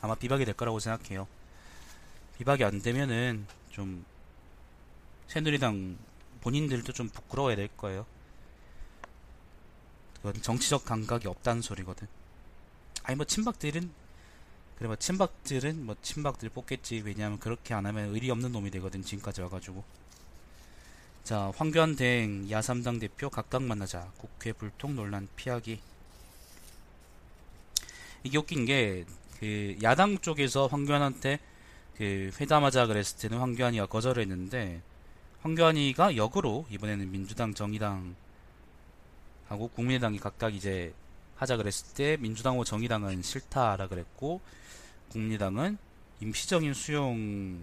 아마 0.00 0.16
비박이 0.16 0.44
될 0.44 0.54
거라고 0.54 0.80
생각해요 0.80 1.28
비박이 2.38 2.64
안 2.64 2.82
되면은 2.82 3.46
좀 3.70 4.04
새누리당 5.28 5.96
본인들도 6.40 6.92
좀 6.92 7.08
부끄러워야 7.08 7.56
될 7.56 7.68
거예요. 7.76 8.06
그건 10.16 10.40
정치적 10.40 10.84
감각이 10.84 11.28
없다는 11.28 11.62
소리거든. 11.62 12.06
아니 13.02 13.16
뭐 13.16 13.24
친박들은 13.24 13.90
그래 14.76 14.86
뭐 14.86 14.96
친박들은 14.96 15.86
뭐 15.86 15.96
친박들 16.02 16.48
뽑겠지. 16.50 17.02
왜냐하면 17.04 17.38
그렇게 17.38 17.74
안 17.74 17.86
하면 17.86 18.14
의리 18.14 18.30
없는 18.30 18.52
놈이 18.52 18.70
되거든 18.70 19.02
지금까지 19.02 19.40
와가지고. 19.42 19.84
자 21.22 21.52
황교안 21.56 21.96
대행 21.96 22.50
야삼당 22.50 22.98
대표 22.98 23.30
각각 23.30 23.62
만나자. 23.62 24.10
국회 24.18 24.52
불통 24.52 24.96
논란 24.96 25.28
피하기. 25.36 25.80
이게 28.24 28.38
웃긴 28.38 28.64
게 28.64 29.04
그 29.44 29.76
야당 29.82 30.18
쪽에서 30.18 30.68
황교안한테 30.68 31.38
그 31.96 32.30
회담하자 32.40 32.86
그랬을 32.86 33.18
때는 33.18 33.38
황교안이가 33.38 33.86
거절했는데 33.86 34.82
황교안이가 35.42 36.16
역으로 36.16 36.66
이번에는 36.70 37.10
민주당 37.10 37.54
정의당 37.54 38.16
하고 39.48 39.68
국민의당이 39.68 40.18
각각 40.18 40.54
이제 40.54 40.94
하자 41.36 41.56
그랬을 41.56 41.94
때 41.94 42.16
민주당하고 42.18 42.64
정의당은 42.64 43.22
싫다라 43.22 43.88
그랬고 43.88 44.40
국민의당은 45.10 45.78
임시적인 46.20 46.74
수용이라고 46.74 47.62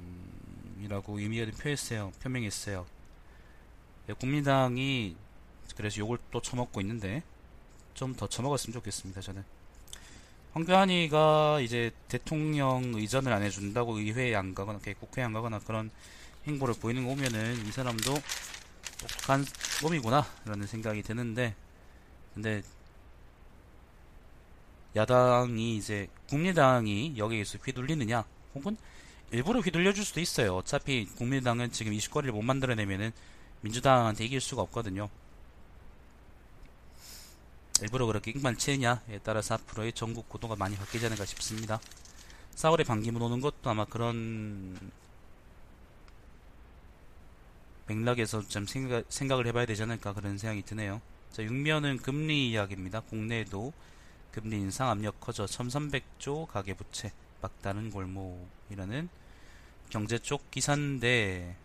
의미를 1.19 1.51
표했어요. 1.53 2.11
표명했어요. 2.21 2.85
네, 4.07 4.13
국민당이 4.13 5.15
그래서 5.75 6.00
요걸 6.00 6.19
또 6.31 6.41
처먹고 6.41 6.81
있는데 6.81 7.23
좀 7.93 8.15
더 8.15 8.27
처먹었으면 8.27 8.73
좋겠습니다. 8.73 9.21
저는 9.21 9.43
황교안이가 10.53 11.62
이제 11.62 11.91
대통령 12.10 12.93
의전을 12.93 13.31
안 13.31 13.41
해준다고 13.41 13.98
의회에 13.98 14.36
안 14.36 14.53
가거나 14.53 14.79
국회에 15.00 15.24
안 15.24 15.31
가거나 15.34 15.60
그런 15.60 15.89
행보를 16.46 16.75
보이는 16.79 17.03
거 17.03 17.15
보면은 17.15 17.65
이 17.65 17.72
사람도 17.72 18.13
독한 19.00 19.46
놈이구나 19.81 20.25
라는 20.46 20.67
생각이 20.67 21.03
드는데 21.03 21.55
근데 22.34 22.62
야당이 24.96 25.77
이제 25.77 26.08
국민당이 26.27 27.13
여기에서 27.17 27.58
휘둘리느냐 27.60 28.25
혹은 28.55 28.75
일부러 29.31 29.62
휘둘려 29.62 29.93
줄 29.93 30.03
수도 30.03 30.20
있어요. 30.20 30.58
어차피 30.58 31.05
국민당은 31.05 31.72
지금 31.72 31.93
이슈거리를 31.93 32.34
못 32.34 32.41
만들어내면은 32.41 33.12
민주당한테 33.62 34.25
이길 34.25 34.41
수가 34.41 34.62
없거든요. 34.63 35.10
일부러 37.81 38.05
그렇게 38.05 38.31
익만 38.31 38.57
치느냐에 38.57 39.19
따라서 39.23 39.55
앞으로의 39.55 39.93
전국 39.93 40.29
구도가 40.29 40.55
많이 40.55 40.75
바뀌지 40.75 41.05
않을까 41.05 41.25
싶습니다. 41.25 41.79
4월에 42.55 42.85
반기문 42.85 43.21
오는 43.21 43.41
것도 43.41 43.69
아마 43.69 43.85
그런 43.85 44.91
맥락에서 47.88 48.47
좀 48.47 48.65
생각, 48.67 49.05
생각을 49.09 49.47
해봐야 49.47 49.65
되지 49.65 49.83
않을까 49.83 50.13
그런 50.13 50.38
생각이 50.38 50.61
드네요. 50.63 51.01
자, 51.31 51.43
6면은 51.43 52.01
금리 52.01 52.51
이야기입니다. 52.51 53.01
국내에도 53.01 53.73
금리 54.31 54.57
인상 54.57 54.89
압력 54.89 55.19
커져 55.19 55.45
1300조 55.45 56.47
가계부채 56.47 57.11
막다른 57.41 57.89
골목이라는 57.89 59.09
경제 59.89 60.19
쪽 60.19 60.51
기사인데 60.51 61.55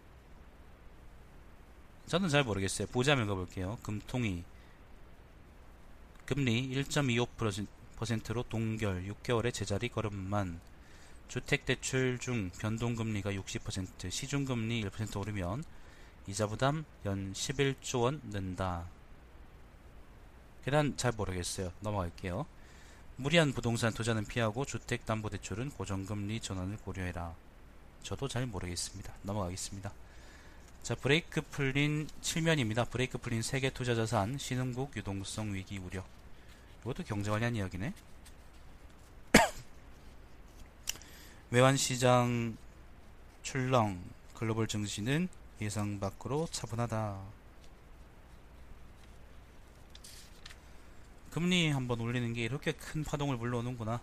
저는 2.07 2.29
잘 2.29 2.45
모르겠어요. 2.45 2.89
보자면 2.89 3.27
가볼게요. 3.27 3.79
금통이 3.83 4.45
금리 6.27 6.69
1.25%로 6.71 8.43
동결 8.43 9.05
6개월의 9.05 9.55
제자리 9.55 9.89
걸음만 9.89 10.61
주택대출 11.29 12.19
중 12.19 12.51
변동금리가 12.59 13.31
60% 13.31 14.11
시중금리 14.11 14.85
1% 14.85 15.21
오르면 15.21 15.63
이자부담 16.27 16.85
연 17.05 17.33
11조 17.33 18.03
원 18.03 18.21
는다. 18.25 18.87
계단 20.65 20.97
잘 20.97 21.13
모르겠어요. 21.13 21.73
넘어갈게요. 21.79 22.45
무리한 23.15 23.53
부동산 23.53 23.93
투자는 23.93 24.25
피하고 24.25 24.65
주택담보대출은 24.65 25.71
고정금리 25.71 26.41
전환을 26.41 26.79
고려해라. 26.79 27.35
저도 28.03 28.27
잘 28.27 28.47
모르겠습니다. 28.47 29.15
넘어가겠습니다. 29.23 29.93
자, 30.83 30.95
브레이크 30.97 31.41
풀린 31.41 32.09
7면입니다. 32.21 32.91
브레이크 32.91 33.17
풀린 33.19 33.43
세계 33.43 33.71
투자 33.71 33.95
자산 33.95 34.39
신흥국 34.39 34.97
유동성 34.97 35.55
위기 35.55 35.79
우려. 35.79 36.05
이것도 36.87 37.03
경제 37.03 37.33
관련 37.33 37.57
이야기네. 37.57 37.93
외환시장 41.51 42.57
출렁 43.43 44.01
글로벌 44.35 44.69
증시는 44.69 45.29
예상 45.61 45.99
밖으로 45.99 46.47
차분하다. 46.53 47.19
금리 51.33 51.71
한번 51.71 52.01
올리는 52.01 52.33
게 52.33 52.45
이렇게 52.45 52.71
큰 52.71 53.03
파동을 53.03 53.37
불러오는구나. 53.37 54.01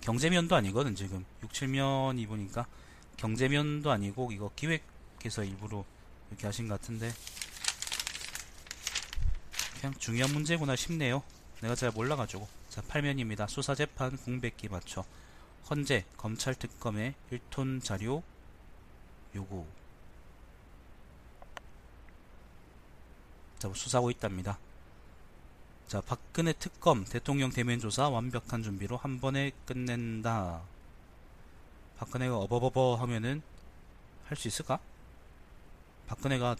경제면도 0.00 0.54
아니거든 0.54 0.94
지금 0.94 1.24
6, 1.42 1.50
7면이 1.50 2.28
보니까 2.28 2.68
경제면도 3.16 3.90
아니고 3.90 4.30
이거 4.30 4.52
기획해서 4.54 5.42
일부러 5.42 5.84
이렇게 6.30 6.46
하신 6.46 6.68
것 6.68 6.80
같은데 6.80 7.12
그냥 9.80 9.94
중요한 9.98 10.32
문제구나 10.32 10.76
싶네요. 10.76 11.24
내가 11.64 11.74
잘 11.74 11.90
몰라가지고 11.92 12.46
자 12.68 12.82
8면입니다. 12.82 13.48
수사재판 13.48 14.18
공백기 14.18 14.68
맞춰 14.68 15.02
헌재 15.70 16.04
검찰 16.18 16.54
특검의 16.54 17.14
1톤 17.32 17.82
자료 17.82 18.22
요구 19.34 19.64
자 23.58 23.72
수사하고 23.74 24.10
있답니다. 24.10 24.58
자, 25.88 26.02
박근혜 26.02 26.52
특검 26.52 27.04
대통령 27.04 27.50
대면 27.50 27.78
조사 27.78 28.10
완벽한 28.10 28.62
준비로 28.62 28.98
한 28.98 29.18
번에 29.18 29.52
끝낸다. 29.64 30.60
박근혜가 31.96 32.36
어버버버 32.36 32.96
하면은 32.96 33.42
할 34.26 34.36
수 34.36 34.48
있을까? 34.48 34.80
박근혜가 36.08 36.56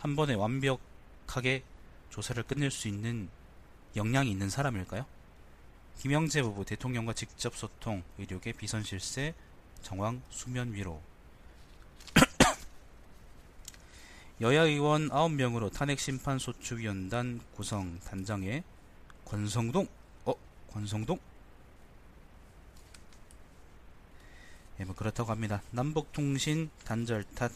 한 0.00 0.16
번에 0.16 0.34
완벽하게 0.34 1.62
조사를 2.10 2.42
끝낼 2.42 2.70
수 2.70 2.88
있는 2.88 3.30
역량이 3.96 4.30
있는 4.30 4.48
사람일까요? 4.48 5.04
김영재 5.98 6.42
부부 6.42 6.64
대통령과 6.64 7.12
직접 7.12 7.54
소통, 7.54 8.02
의료계 8.18 8.52
비선 8.52 8.82
실세, 8.82 9.34
정황 9.82 10.22
수면 10.30 10.72
위로. 10.72 11.00
여야 14.40 14.62
의원 14.62 15.08
9명으로 15.10 15.72
탄핵 15.72 16.00
심판 16.00 16.38
소추 16.38 16.78
위원단 16.78 17.40
구성 17.54 18.00
단장에 18.00 18.64
권성동 19.24 19.86
어? 20.24 20.34
권성동? 20.72 21.18
예, 24.80 24.84
뭐 24.84 24.94
그렇다고 24.94 25.30
합니다. 25.30 25.62
남북통신 25.70 26.70
단절 26.84 27.24
탓 27.34 27.52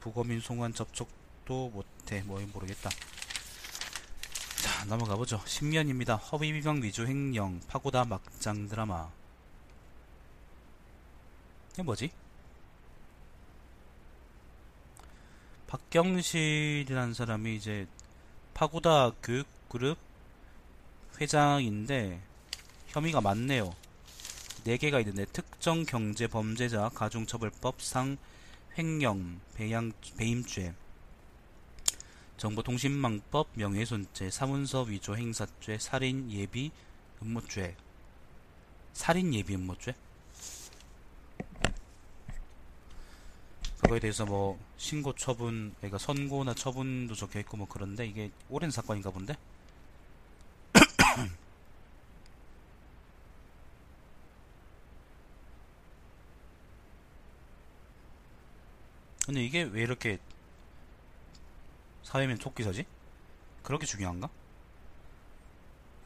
부거민 0.00 0.40
송환 0.40 0.72
접촉도 0.72 1.70
못해 1.70 2.22
뭐 2.22 2.40
모르겠다. 2.52 2.90
자 4.82 4.88
넘어가보죠. 4.88 5.38
10년입니다. 5.38 6.18
허위 6.32 6.52
비방 6.52 6.82
위조 6.82 7.06
횡령 7.06 7.60
파고다 7.68 8.04
막장 8.04 8.66
드라마 8.66 9.08
이게 11.72 11.84
뭐지? 11.84 12.10
박경실이라는 15.68 17.14
사람이 17.14 17.54
이제 17.54 17.86
파고다 18.54 19.12
교육그룹 19.22 19.98
회장인데 21.20 22.20
혐의가 22.88 23.20
많네요. 23.20 23.72
4개가 24.66 24.98
있는데 25.00 25.26
특정 25.26 25.84
경제 25.84 26.26
범죄자 26.26 26.88
가중처벌법상 26.88 28.16
횡령, 28.76 29.40
배양, 29.54 29.92
배임죄, 30.16 30.74
정보통신망법 32.36 33.48
명예훼손죄, 33.54 34.30
사문서 34.30 34.82
위조 34.82 35.16
행사죄, 35.16 35.78
살인 35.78 36.30
예비 36.30 36.70
음모죄, 37.22 37.76
살인 38.92 39.32
예비 39.34 39.54
음모죄? 39.54 39.94
그거에 43.82 44.00
대해서 44.00 44.24
뭐 44.24 44.58
신고 44.76 45.14
처분, 45.14 45.74
그러니까 45.78 45.98
선고나 45.98 46.54
처분도 46.54 47.14
적혀 47.14 47.40
있고 47.40 47.56
뭐 47.56 47.66
그런데 47.68 48.06
이게 48.06 48.30
오랜 48.48 48.70
사건인가 48.70 49.10
본데. 49.10 49.36
근데 59.26 59.44
이게 59.44 59.62
왜 59.62 59.82
이렇게 59.82 60.18
사회면 62.02 62.38
토끼서지? 62.38 62.84
그렇게 63.62 63.86
중요한가? 63.86 64.28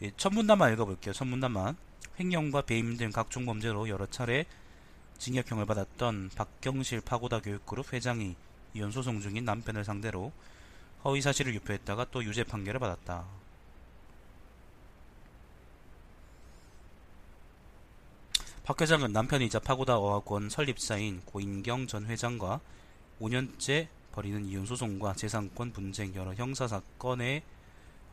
예, 0.02 0.12
첫 0.16 0.32
문단만 0.32 0.72
읽어볼게요. 0.74 1.14
첫 1.14 1.26
문단만. 1.26 1.76
횡령과 2.18 2.62
배임 2.62 2.96
등 2.96 3.11
각종 3.11 3.44
범죄로 3.44 3.88
여러 3.88 4.06
차례 4.06 4.46
징역형을 5.18 5.66
받았던 5.66 6.30
박경실 6.35 7.02
파고다 7.02 7.40
교육그룹 7.40 7.92
회장이 7.92 8.37
이혼 8.74 8.90
소송 8.90 9.20
중인 9.20 9.44
남편을 9.44 9.85
상대로 9.85 10.32
허위 11.04 11.20
사실을 11.20 11.54
유포했다가 11.54 12.06
또 12.11 12.24
유죄 12.24 12.44
판결을 12.44 12.80
받았다. 12.80 13.24
박 18.64 18.80
회장은 18.80 19.12
남편이자 19.12 19.61
파고다 19.61 19.96
어학원 19.96 20.50
설립사인 20.50 21.22
고인경 21.24 21.87
전 21.87 22.06
회장과 22.06 22.61
5년째 23.20 23.88
벌이는 24.16 24.46
이혼 24.46 24.64
소송과 24.64 25.12
재산권 25.12 25.72
분쟁 25.72 26.14
여러 26.14 26.33
형사 26.33 26.66
사건에 26.66 27.42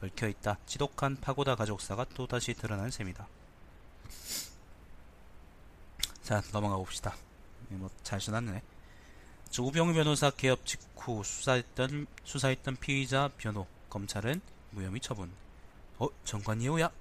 얽혀 0.01 0.27
있다. 0.27 0.57
지독한 0.65 1.15
파고다 1.15 1.55
가족사가 1.55 2.03
또다시 2.13 2.53
드러난 2.53 2.91
셈이다. 2.91 3.25
자, 6.21 6.41
넘어가 6.51 6.75
봅시다. 6.75 7.15
뭐 7.69 7.89
잘 8.03 8.19
써놨네. 8.19 8.61
우병우 9.57 9.93
변호사 9.93 10.29
개업 10.29 10.65
직후 10.65 11.23
수사했던 11.23 12.07
수사했던 12.25 12.75
피의자 12.77 13.29
변호 13.37 13.65
검찰은 13.89 14.41
무혐의 14.71 14.99
처분. 14.99 15.31
어, 15.99 16.09
정관이호야. 16.25 16.91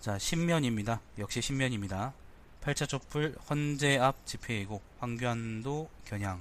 자, 0.00 0.18
신면입니다. 0.18 1.00
역시 1.18 1.40
신면입니다. 1.40 2.14
8차 2.62 2.88
촛불 2.88 3.36
헌재 3.48 3.98
앞 3.98 4.26
집회이고 4.26 4.80
황교안도 4.98 5.88
겨냥. 6.04 6.40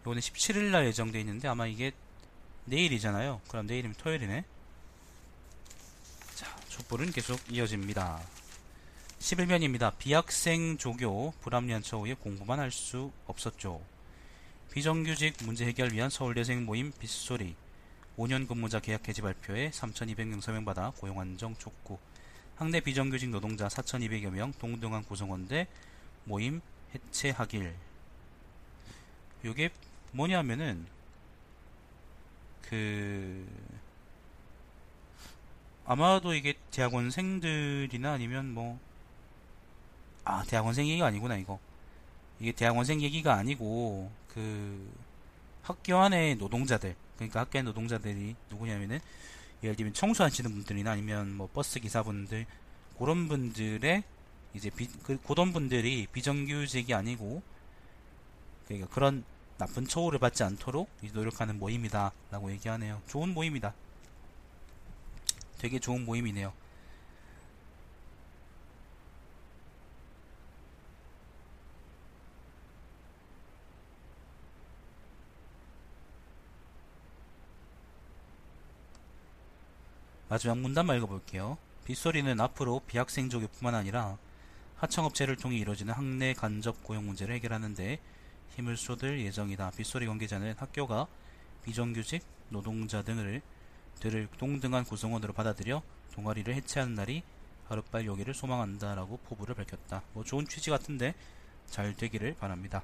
요거는 0.00 0.20
17일 0.20 0.70
날 0.70 0.86
예정돼 0.86 1.20
있는데 1.20 1.48
아마 1.48 1.66
이게 1.66 1.92
내일이잖아요. 2.64 3.40
그럼 3.48 3.66
내일이면 3.66 3.96
토요일이네. 3.96 4.44
자, 6.34 6.56
촛불은 6.68 7.12
계속 7.12 7.40
이어집니다. 7.50 8.20
11면입니다. 9.20 9.96
비학생 9.98 10.78
조교 10.78 11.34
불합리한 11.40 11.82
처 11.82 11.98
우에 11.98 12.14
공부만 12.14 12.60
할 12.60 12.70
수 12.70 13.10
없었죠. 13.26 13.80
비정규직 14.72 15.36
문제 15.44 15.66
해결 15.66 15.92
위한 15.92 16.10
서울대생 16.10 16.64
모임 16.66 16.92
빗소리 16.92 17.56
5년 18.18 18.46
근무자 18.46 18.80
계약 18.80 19.08
해지 19.08 19.22
발표에 19.22 19.70
3,200명 19.70 20.40
서명받아 20.40 20.92
고용 20.98 21.20
안정 21.20 21.56
촉구 21.56 21.98
학내 22.58 22.80
비정규직 22.80 23.30
노동자 23.30 23.68
4,200여 23.68 24.30
명 24.30 24.52
동등한 24.52 25.04
구성원대 25.04 25.66
모임 26.24 26.60
해체하길 26.94 27.74
요게 29.44 29.70
뭐냐면은 30.12 30.86
그 32.62 33.46
아마도 35.86 36.34
이게 36.34 36.54
대학원생들이나 36.70 38.12
아니면 38.12 38.52
뭐 38.52 38.78
아, 40.28 40.44
대학원생 40.46 40.86
얘기가 40.86 41.06
아니구나, 41.06 41.36
이거. 41.38 41.58
이게 42.38 42.52
대학원생 42.52 43.00
얘기가 43.00 43.34
아니고, 43.34 44.10
그, 44.28 44.92
학교 45.62 45.96
안에 45.96 46.34
노동자들, 46.34 46.94
그러니까 47.16 47.40
학교 47.40 47.58
안에 47.58 47.64
노동자들이 47.64 48.36
누구냐면은, 48.50 49.00
예를 49.62 49.76
들면 49.76 49.94
청소하시는 49.94 50.50
분들이나 50.52 50.92
아니면 50.92 51.36
뭐 51.36 51.48
버스 51.52 51.80
기사분들, 51.80 52.46
그런 52.98 53.28
분들의, 53.28 54.02
이제 54.54 54.70
비, 54.70 54.88
그, 55.02 55.18
그런 55.22 55.52
분들이 55.52 56.06
비정규직이 56.12 56.94
아니고, 56.94 57.42
그러니까 58.66 58.88
그런 58.92 59.24
나쁜 59.56 59.86
처우를 59.86 60.18
받지 60.18 60.44
않도록 60.44 60.88
노력하는 61.12 61.58
모임이다. 61.58 62.12
라고 62.30 62.50
얘기하네요. 62.52 63.02
좋은 63.08 63.34
모임이다. 63.34 63.74
되게 65.58 65.78
좋은 65.80 66.04
모임이네요. 66.04 66.52
마지막 80.28 80.58
문단만 80.58 80.98
읽어볼게요. 80.98 81.56
빗소리는 81.86 82.38
앞으로 82.38 82.82
비학생 82.86 83.30
조교뿐만 83.30 83.74
아니라 83.74 84.18
하청업체를 84.76 85.36
통해 85.36 85.56
이루어지는 85.56 85.94
학내 85.94 86.34
간접 86.34 86.84
고용 86.84 87.06
문제를 87.06 87.34
해결하는데 87.36 87.98
힘을 88.54 88.76
쏟을 88.76 89.20
예정이다. 89.20 89.70
빗소리 89.70 90.06
관계자는 90.06 90.54
학교가 90.58 91.06
비정규직 91.64 92.22
노동자 92.50 93.02
등을 93.02 93.40
들을 94.00 94.28
동등한 94.36 94.84
구성원으로 94.84 95.32
받아들여 95.32 95.82
동아리를 96.12 96.54
해체하는 96.54 96.94
날이 96.94 97.22
하루빨리 97.68 98.08
오기를 98.08 98.34
소망한다라고 98.34 99.18
포부를 99.24 99.54
밝혔다. 99.54 100.02
뭐 100.12 100.24
좋은 100.24 100.46
취지 100.46 100.68
같은데 100.68 101.14
잘 101.66 101.94
되기를 101.96 102.34
바랍니다. 102.38 102.82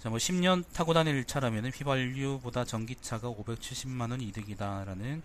자, 0.00 0.08
뭐 0.08 0.16
10년 0.16 0.64
타고 0.72 0.94
다닐 0.94 1.22
차라면 1.26 1.66
휘발유보다 1.66 2.64
전기차가 2.64 3.30
570만원 3.30 4.22
이득이다라는 4.22 5.22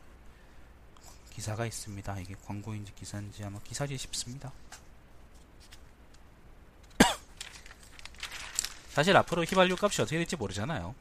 기사가 1.32 1.66
있습니다. 1.66 2.20
이게 2.20 2.36
광고인지 2.46 2.94
기사인지 2.94 3.42
아마 3.46 3.58
기사지 3.60 3.98
싶습니다. 3.98 4.52
사실 8.92 9.16
앞으로 9.16 9.46
휘발유 9.46 9.78
값이 9.82 10.02
어떻게 10.02 10.18
될지 10.18 10.36
모르잖아요. 10.36 10.94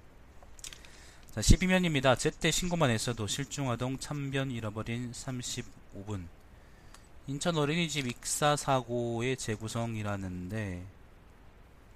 자, 1.34 1.40
12면입니다. 1.40 2.16
제때 2.16 2.52
신고만 2.52 2.90
했어도 2.90 3.26
실종아동 3.26 3.98
참변 3.98 4.52
잃어버린 4.52 5.10
35분. 5.10 6.28
인천 7.26 7.56
어린이집 7.56 8.06
익사 8.06 8.54
사고의 8.54 9.36
재구성이라는데 9.36 10.86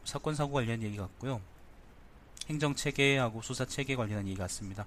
사건 0.04 0.34
사고 0.34 0.54
관련 0.54 0.82
얘기 0.82 0.96
같고요. 0.96 1.40
행정체계하고 2.48 3.42
수사체계 3.42 3.96
관련한 3.96 4.26
얘기 4.26 4.36
같습니다. 4.36 4.86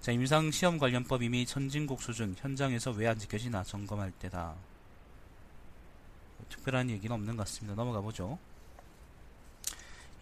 자, 0.00 0.12
임상시험 0.12 0.78
관련법 0.78 1.22
이미 1.22 1.44
선진국 1.46 2.02
수준 2.02 2.34
현장에서 2.38 2.90
왜 2.92 3.06
안 3.06 3.18
지켜지나 3.18 3.62
점검할 3.64 4.10
때다. 4.12 4.54
뭐, 6.38 6.46
특별한 6.48 6.90
얘기는 6.90 7.14
없는 7.14 7.36
것 7.36 7.46
같습니다. 7.46 7.74
넘어가 7.74 8.00
보죠. 8.00 8.38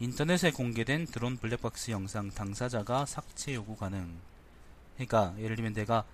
인터넷에 0.01 0.51
공개된 0.53 1.07
드론 1.07 1.37
블랙박스 1.37 1.91
영상 1.91 2.31
당사자가 2.31 3.07
삭제 3.07 3.55
요구 3.55 3.77
가능. 3.77 4.13
그러니까 4.95 5.35
예를 5.39 5.57
들면 5.57 5.75
내가 5.75 6.05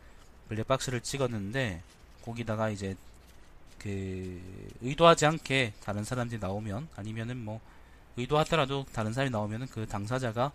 블랙박스를 0.49 1.01
찍었는데 1.01 1.83
거기다가 2.23 2.71
이제 2.71 2.97
그 3.79 4.41
의도하지 4.81 5.27
않게 5.27 5.75
다른 5.83 6.05
사람들이 6.05 6.41
나오면 6.41 6.89
아니면은 6.97 7.45
뭐 7.45 7.61
의도하더라도 8.17 8.87
다른 8.93 9.13
사람이 9.13 9.31
나오면은 9.31 9.67
그 9.69 9.87
당사자가 9.87 10.53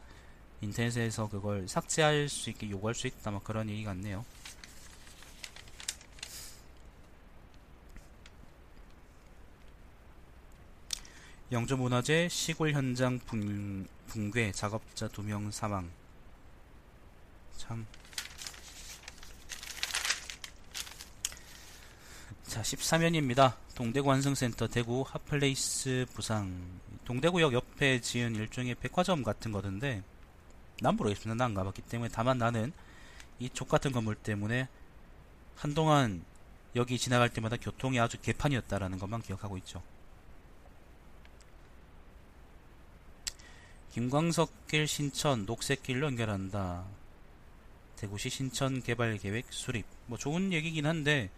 인터넷에서 0.61 1.29
그걸 1.29 1.67
삭제할 1.67 2.29
수 2.29 2.49
있게 2.49 2.69
요구할 2.69 2.95
수 2.95 3.07
있다 3.07 3.31
뭐 3.31 3.41
그런 3.43 3.69
얘기 3.69 3.83
같네요. 3.83 4.25
영조문화재 11.51 12.27
시굴 12.29 12.73
현장 12.73 13.19
붕, 13.25 13.87
붕괴 14.07 14.51
작업자 14.51 15.07
2명 15.07 15.51
사망 15.51 15.89
참 17.57 17.87
자, 22.49 22.63
14면입니다. 22.63 23.53
동대구 23.79 24.09
환승센터 24.09 24.67
대구 24.67 25.05
hot 25.07 25.44
place 25.44 26.05
부상. 26.13 26.81
동대구역 27.05 27.53
옆에 27.53 28.01
지은 28.01 28.35
일종의 28.35 28.75
백화점 28.75 29.23
같은 29.23 29.53
거던데, 29.53 30.03
난 30.81 30.97
모르겠습니다. 30.97 31.41
난 31.41 31.53
가봤기 31.53 31.83
때문에. 31.83 32.09
다만 32.13 32.37
나는 32.37 32.73
이 33.39 33.47
족 33.53 33.69
같은 33.69 33.93
건물 33.93 34.15
때문에 34.15 34.67
한동안 35.55 36.25
여기 36.75 36.97
지나갈 36.97 37.29
때마다 37.29 37.55
교통이 37.55 38.01
아주 38.01 38.19
개판이었다라는 38.19 38.99
것만 38.99 39.21
기억하고 39.21 39.57
있죠. 39.59 39.81
김광석길 43.93 44.87
신천 44.87 45.45
녹색길로 45.45 46.07
연결한다. 46.07 46.83
대구시 47.95 48.29
신천 48.29 48.83
개발 48.83 49.17
계획 49.19 49.45
수립. 49.51 49.85
뭐 50.05 50.17
좋은 50.17 50.51
얘기긴 50.51 50.85
한데 50.85 51.29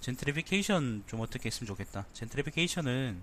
젠트리피케이션 0.00 1.04
좀 1.06 1.20
어떻게 1.20 1.46
했으면 1.46 1.66
좋겠다. 1.66 2.06
젠트리피케이션은 2.12 3.22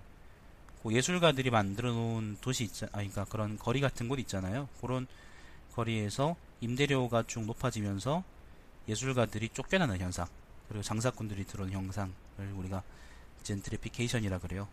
그 0.82 0.92
예술가들이 0.92 1.50
만들어 1.50 1.92
놓은 1.92 2.38
도시 2.40 2.64
있잖아, 2.64 2.92
그러니까 2.92 3.24
그런 3.24 3.58
거리 3.58 3.80
같은 3.80 4.08
곳 4.08 4.18
있잖아요. 4.20 4.68
그런 4.80 5.06
거리에서 5.74 6.36
임대료가 6.60 7.24
쭉 7.26 7.44
높아지면서 7.44 8.22
예술가들이 8.88 9.48
쫓겨나는 9.50 9.98
현상, 9.98 10.26
그리고 10.68 10.82
장사꾼들이 10.82 11.44
들어온 11.46 11.72
현상을 11.72 12.12
우리가 12.56 12.82
젠트리피케이션이라 13.42 14.38
그래요. 14.38 14.68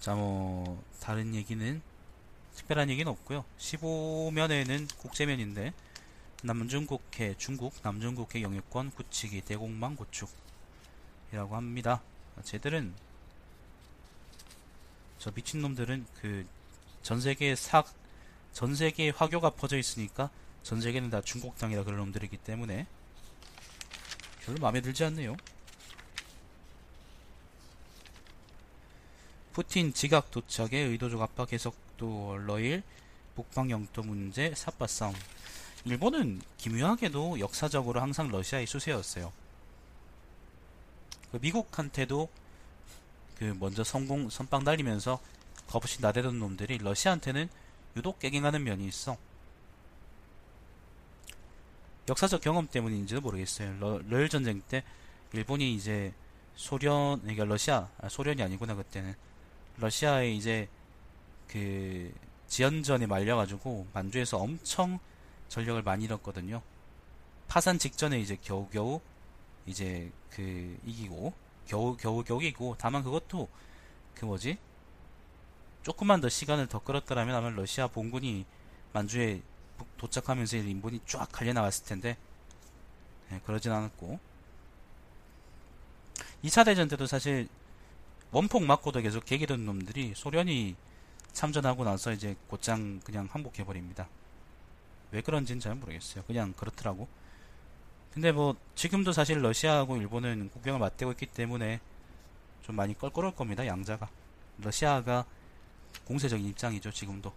자, 0.00 0.14
뭐 0.14 0.82
다른 1.00 1.34
얘기는 1.34 1.82
특별한 2.54 2.88
얘기는 2.88 3.10
없고요. 3.10 3.44
15면에는 3.58 4.96
국제면인데 4.96 5.74
남중국해, 6.42 7.34
중국 7.36 7.74
남중국해 7.82 8.42
영유권 8.42 8.92
굳히기 8.92 9.40
대공망 9.42 9.96
구축이라고 9.96 11.56
합니다. 11.56 12.00
쟤들은, 12.44 12.94
저 15.18 15.32
미친놈들은 15.34 16.06
그, 16.20 16.46
전세계에 17.02 17.56
삭, 17.56 17.92
전세계에 18.52 19.10
화교가 19.10 19.50
퍼져 19.50 19.76
있으니까, 19.78 20.30
전세계는 20.62 21.10
다 21.10 21.20
중국 21.22 21.58
땅이라 21.58 21.82
그런 21.82 21.98
놈들이기 21.98 22.36
때문에, 22.36 22.86
별로 24.44 24.58
마음에 24.60 24.80
들지 24.80 25.04
않네요. 25.04 25.36
푸틴 29.52 29.92
지각 29.92 30.30
도착에 30.30 30.78
의도적 30.78 31.20
압박 31.20 31.48
계속도 31.48 32.38
러일 32.46 32.84
북방 33.34 33.70
영토 33.70 34.02
문제 34.02 34.54
삿바 34.54 34.86
싸움. 34.86 35.14
일본은 35.84 36.40
기묘하게도 36.58 37.40
역사적으로 37.40 38.00
항상 38.00 38.28
러시아의 38.28 38.66
수세였어요. 38.66 39.32
그 41.30 41.38
미국한테도 41.40 42.28
그 43.38 43.56
먼저 43.60 43.84
성공 43.84 44.28
선빵 44.28 44.64
달리면서 44.64 45.20
겁없이 45.68 46.00
나대던 46.02 46.38
놈들이 46.38 46.78
러시아한테는 46.78 47.48
유독 47.96 48.18
깨갱하는 48.18 48.64
면이 48.64 48.86
있어. 48.86 49.16
역사적 52.08 52.40
경험 52.40 52.66
때문인지도 52.66 53.20
모르겠어요. 53.20 53.76
러, 53.78 54.00
러일 54.08 54.28
전쟁 54.28 54.62
때 54.62 54.82
일본이 55.32 55.74
이제 55.74 56.12
소련, 56.56 57.20
그러니까 57.20 57.44
러시아, 57.44 57.88
아, 58.00 58.08
소련이 58.08 58.42
아니구나 58.42 58.74
그때는 58.74 59.14
러시아에 59.76 60.32
이제 60.32 60.68
그 61.46 62.12
지연전에 62.48 63.06
말려가지고 63.06 63.86
만주에서 63.92 64.38
엄청 64.38 64.98
전력을 65.48 65.82
많이 65.82 66.04
잃었거든요. 66.04 66.62
파산 67.48 67.78
직전에 67.78 68.20
이제 68.20 68.36
겨우겨우 68.40 69.00
이제 69.66 70.10
그 70.30 70.78
이기고 70.84 71.32
겨우 71.66 71.96
겨우 71.96 72.22
겨우 72.24 72.42
이기고 72.42 72.76
다만 72.78 73.02
그것도 73.02 73.48
그 74.14 74.24
뭐지 74.24 74.58
조금만 75.82 76.20
더 76.20 76.28
시간을 76.28 76.66
더 76.66 76.78
끌었더라면 76.80 77.34
아마 77.34 77.48
러시아 77.50 77.86
본군이 77.86 78.44
만주에 78.92 79.42
도착하면서 79.96 80.58
인본이 80.58 81.00
쫙 81.06 81.28
갈려 81.30 81.52
나갔을 81.52 81.86
텐데 81.86 82.16
네, 83.30 83.40
그러진 83.46 83.72
않았고 83.72 84.18
2차 86.44 86.64
대전 86.64 86.88
때도 86.88 87.06
사실 87.06 87.48
원폭 88.30 88.64
맞고도 88.64 89.00
계속 89.00 89.24
개기던 89.24 89.64
놈들이 89.64 90.12
소련이 90.14 90.76
참전하고 91.32 91.84
나서 91.84 92.12
이제 92.12 92.36
곧장 92.48 93.00
그냥 93.04 93.28
항복해버립니다. 93.30 94.08
왜 95.10 95.22
그런지는 95.22 95.60
잘 95.60 95.74
모르겠어요. 95.74 96.24
그냥 96.24 96.52
그렇더라고. 96.52 97.08
근데 98.12 98.32
뭐 98.32 98.56
지금도 98.74 99.12
사실 99.12 99.40
러시아하고 99.42 99.96
일본은 99.96 100.50
국경을 100.50 100.80
맞대고 100.80 101.12
있기 101.12 101.26
때문에 101.26 101.80
좀 102.62 102.76
많이 102.76 102.96
껄끄러울 102.98 103.34
겁니다. 103.34 103.66
양자가. 103.66 104.08
러시아가 104.58 105.24
공세적인 106.04 106.46
입장이죠. 106.48 106.90
지금도. 106.90 107.32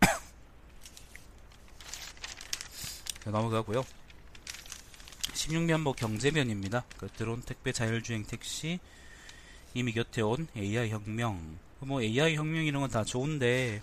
넘어가고요. 3.24 3.84
16년뭐 5.32 5.96
경제면입니다. 5.96 6.84
그 6.96 7.08
드론 7.08 7.42
택배 7.42 7.72
자율주행 7.72 8.24
택시 8.24 8.78
이미 9.72 9.92
곁에 9.92 10.22
온 10.22 10.46
AI 10.56 10.90
혁명. 10.90 11.58
뭐 11.80 12.00
AI 12.00 12.36
혁명 12.36 12.64
이런 12.64 12.80
건 12.82 12.90
다 12.90 13.02
좋은데 13.04 13.82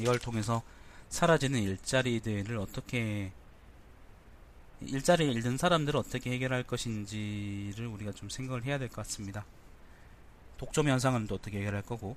이걸 0.00 0.18
통해서 0.18 0.62
사라지는 1.08 1.62
일자리들을 1.62 2.56
어떻게 2.58 3.32
일자리를 4.80 5.34
잃는 5.34 5.56
사람들을 5.56 5.98
어떻게 5.98 6.32
해결할 6.32 6.62
것인지를 6.64 7.86
우리가 7.86 8.12
좀 8.12 8.28
생각을 8.28 8.64
해야 8.64 8.78
될 8.78 8.88
것 8.88 8.96
같습니다. 8.96 9.44
독점 10.58 10.88
현상은 10.88 11.26
또 11.26 11.34
어떻게 11.36 11.58
해결할 11.58 11.82
거고 11.82 12.16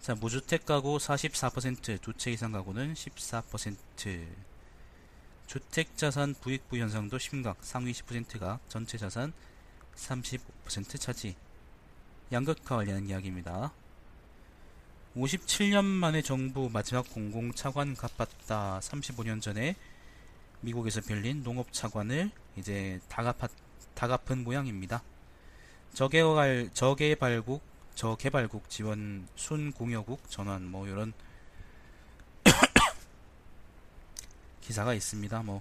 자 0.00 0.14
무주택 0.14 0.66
가구 0.66 0.96
44%두채 0.96 2.32
이상 2.32 2.52
가구는 2.52 2.94
14% 2.94 4.26
주택 5.46 5.96
자산 5.96 6.34
부익부 6.34 6.78
현상도 6.78 7.18
심각 7.18 7.58
상위 7.62 7.92
10%가 7.92 8.58
전체 8.68 8.96
자산 8.98 9.32
35% 9.94 10.98
차지 10.98 11.36
양극화 12.32 12.76
관련 12.76 13.06
이야기입니다. 13.06 13.72
57년 15.16 15.84
만에 15.84 16.22
정부 16.22 16.70
마지막 16.72 17.06
공공차관 17.12 17.96
갚았다. 17.96 18.80
35년 18.80 19.42
전에 19.42 19.76
미국에서 20.62 21.02
빌린 21.02 21.42
농업차관을 21.42 22.30
이제 22.56 22.98
다, 23.08 23.22
갚았, 23.22 23.50
다 23.94 24.08
갚은 24.08 24.42
모양입니다. 24.42 25.02
저개발, 25.92 26.70
저개발국, 26.72 27.62
저개발국 27.94 28.70
지원 28.70 29.28
순공여국 29.36 30.30
전환 30.30 30.64
뭐 30.64 30.86
이런 30.86 31.12
기사가 34.62 34.94
있습니다. 34.94 35.42
뭐 35.42 35.60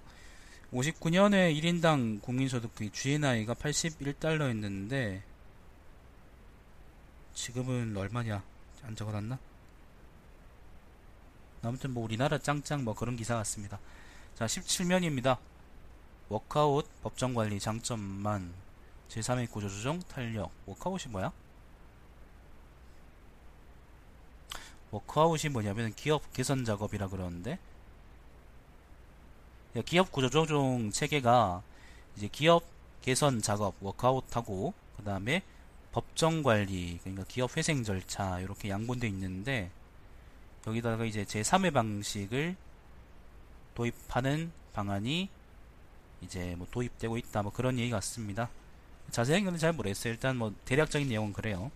59년에 0.72 1.54
1인당 1.62 2.22
국민소득 2.22 2.72
GNI가 2.94 3.54
81달러였는데 3.56 5.22
지금은 7.34 7.98
얼마냐? 7.98 8.51
안 8.84 8.96
적어놨나? 8.96 9.38
아무튼 11.64 11.92
뭐 11.92 12.04
우리나라 12.04 12.38
짱짱 12.38 12.84
뭐 12.84 12.96
그런 12.96 13.16
기사 13.16 13.36
같습니다. 13.36 13.80
자 14.36 14.46
17면입니다. 14.46 15.38
워크아웃 16.30 16.88
법정관리 17.04 17.60
장점만 17.60 18.54
제3의 19.10 19.52
구조조정 19.52 20.00
탄력 20.04 20.52
워크아웃이 20.66 21.12
뭐야? 21.12 21.32
워크아웃이 24.92 25.52
뭐냐면 25.52 25.94
기업 25.94 26.34
개선 26.34 26.66
작업이라 26.66 27.10
그러는데 27.10 27.60
기업 29.86 30.12
구조조정 30.12 30.92
체계가 30.92 31.62
이제 32.18 32.28
기업 32.28 32.64
개선 33.02 33.42
작업 33.42 33.76
워크아웃하고 33.82 34.74
그 34.98 35.04
다음에 35.04 35.44
법정 35.92 36.42
관리 36.44 37.00
그러니까 37.04 37.26
기업 37.28 37.58
회생 37.58 37.84
절차 37.84 38.40
이렇게 38.40 38.70
양분되어 38.70 39.10
있는데 39.10 39.70
여기다가 40.66 41.06
이제 41.06 41.24
제3의 41.24 41.74
방식을 41.74 42.56
도입하는 43.76 44.52
방안이 44.74 45.30
이제 46.22 46.56
뭐 46.58 46.68
도입되고 46.72 47.18
있다 47.18 47.44
뭐 47.44 47.52
그런 47.52 47.78
얘기 47.80 47.90
같습니다. 47.90 48.50
자세한 49.12 49.44
건 49.44 49.58
잘 49.58 49.74
모르겠어요. 49.74 50.14
일단 50.14 50.38
뭐 50.38 50.54
대략적인 50.66 51.10
내용은 51.10 51.34
그래요. 51.34 51.72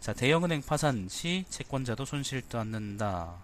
자 0.00 0.12
대형은행 0.12 0.62
파산 0.62 1.08
시 1.08 1.44
채권자도 1.48 2.04
손실 2.04 2.46
도 2.48 2.58
않는다. 2.58 3.34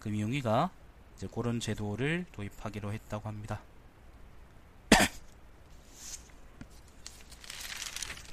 금융위가 0.00 0.70
이제 1.16 1.28
그런 1.32 1.60
제도를 1.60 2.26
도입하기로 2.32 2.92
했다고 2.92 3.28
합니다. 3.28 3.60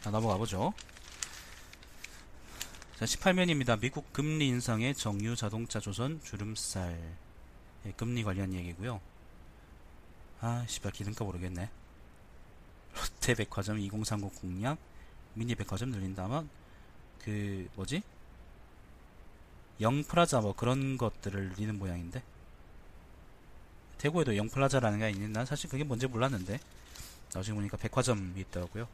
자, 0.05 0.11
넘어가 0.11 0.37
보죠. 0.37 0.71
자, 2.99 3.05
18면입니다. 3.05 3.79
미국 3.79 4.13
금리 4.13 4.49
인상의 4.49 4.93
정유 4.93 5.35
자동차 5.35 5.79
조선 5.79 6.21
주름살. 6.21 6.95
예, 7.87 7.91
금리 7.93 8.23
관련 8.23 8.53
얘기고요. 8.53 9.01
아, 10.41 10.63
씨발 10.67 10.91
기름값 10.91 11.25
모르겠네. 11.25 11.71
롯데백화점 12.93 13.79
2030 13.79 14.39
공략, 14.39 14.77
미니백화점 15.33 15.89
늘린다면 15.89 16.49
그 17.23 17.67
뭐지? 17.73 18.03
영프라자 19.81 20.41
뭐 20.41 20.53
그런 20.55 20.99
것들을 20.99 21.49
늘리는 21.49 21.79
모양인데. 21.79 22.21
대구에도 23.97 24.37
영플라자라는 24.37 24.99
게 24.99 25.09
있는 25.09 25.33
난 25.33 25.47
사실 25.47 25.67
그게 25.67 25.83
뭔지 25.83 26.05
몰랐는데 26.05 26.59
나중에 27.33 27.55
보니까 27.55 27.77
백화점이 27.77 28.39
있더라고요. 28.39 28.87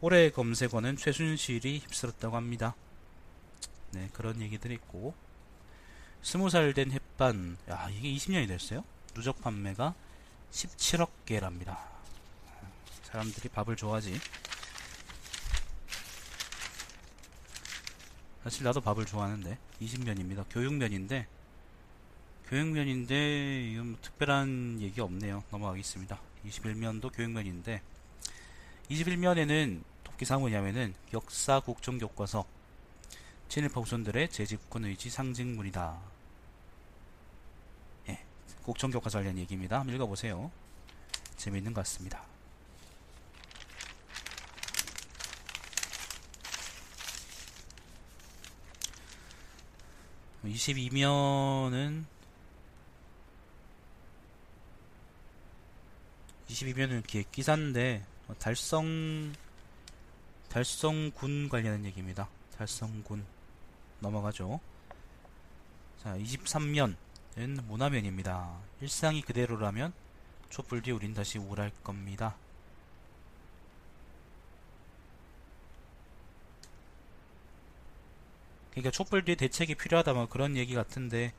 올해 0.00 0.30
검색어는 0.30 0.96
최순실이 0.96 1.78
휩쓸었다고 1.78 2.36
합니다. 2.36 2.74
네, 3.92 4.08
그런 4.12 4.40
얘기들이 4.40 4.74
있고 4.74 5.14
스무 6.22 6.50
살된 6.50 6.92
햇반 6.92 7.56
야 7.68 7.88
이게 7.90 8.08
20년이 8.14 8.46
됐어요? 8.46 8.84
누적 9.14 9.40
판매가 9.40 9.94
17억 10.52 11.08
개랍니다. 11.26 11.80
사람들이 13.02 13.48
밥을 13.48 13.74
좋아하지. 13.74 14.20
사실 18.44 18.64
나도 18.64 18.80
밥을 18.80 19.04
좋아하는데 19.04 19.58
20년입니다. 19.80 20.44
교육면인데 20.50 21.26
교육면인데 22.48 23.70
이건 23.72 23.90
뭐 23.90 23.98
특별한 24.00 24.78
얘기 24.80 25.00
없네요. 25.00 25.42
넘어가겠습니다. 25.50 26.20
21면도 26.46 27.12
교육면인데 27.14 27.82
21면에는 28.90 29.82
돕기사항 30.04 30.40
뭐냐면은 30.40 30.94
역사 31.12 31.60
국정 31.60 31.98
교과서 31.98 32.46
친일파 33.48 33.80
후손들의 33.80 34.30
재집권 34.30 34.84
의지 34.84 35.10
상징물이다. 35.10 35.98
예, 38.08 38.24
국정 38.62 38.90
교과서 38.90 39.18
관련 39.18 39.36
얘기입니다. 39.38 39.78
한번 39.78 39.94
읽어보세요. 39.94 40.50
재미있는 41.36 41.72
것 41.74 41.82
같습니다. 41.82 42.24
22면은 50.44 52.04
22면은 56.48 57.30
기사인데 57.30 58.02
어, 58.02 58.17
달성 58.34 59.32
달성군 60.48 61.48
관련한 61.48 61.84
얘기입니다. 61.84 62.28
달성군 62.56 63.24
넘어가죠. 64.00 64.60
자, 66.02 66.16
23면은 66.16 66.94
문화면입니다. 67.66 68.58
일상이 68.80 69.20
그대로라면 69.22 69.92
촛불 70.50 70.82
뒤 70.82 70.90
우린 70.90 71.14
다시 71.14 71.38
우울할 71.38 71.70
겁니다. 71.82 72.36
그러니까 78.70 78.90
촛불 78.90 79.24
뒤에 79.24 79.34
대책이 79.34 79.74
필요하다 79.74 80.12
뭐 80.12 80.28
그런 80.28 80.56
얘기 80.56 80.74
같은데 80.74 81.32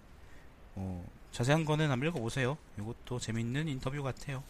어, 0.75 1.05
자세한 1.31 1.65
거는 1.65 1.89
한번 1.89 2.09
읽어보세요. 2.09 2.57
이것도 2.77 3.19
재밌는 3.19 3.67
인터뷰 3.67 4.03
같아요. 4.03 4.43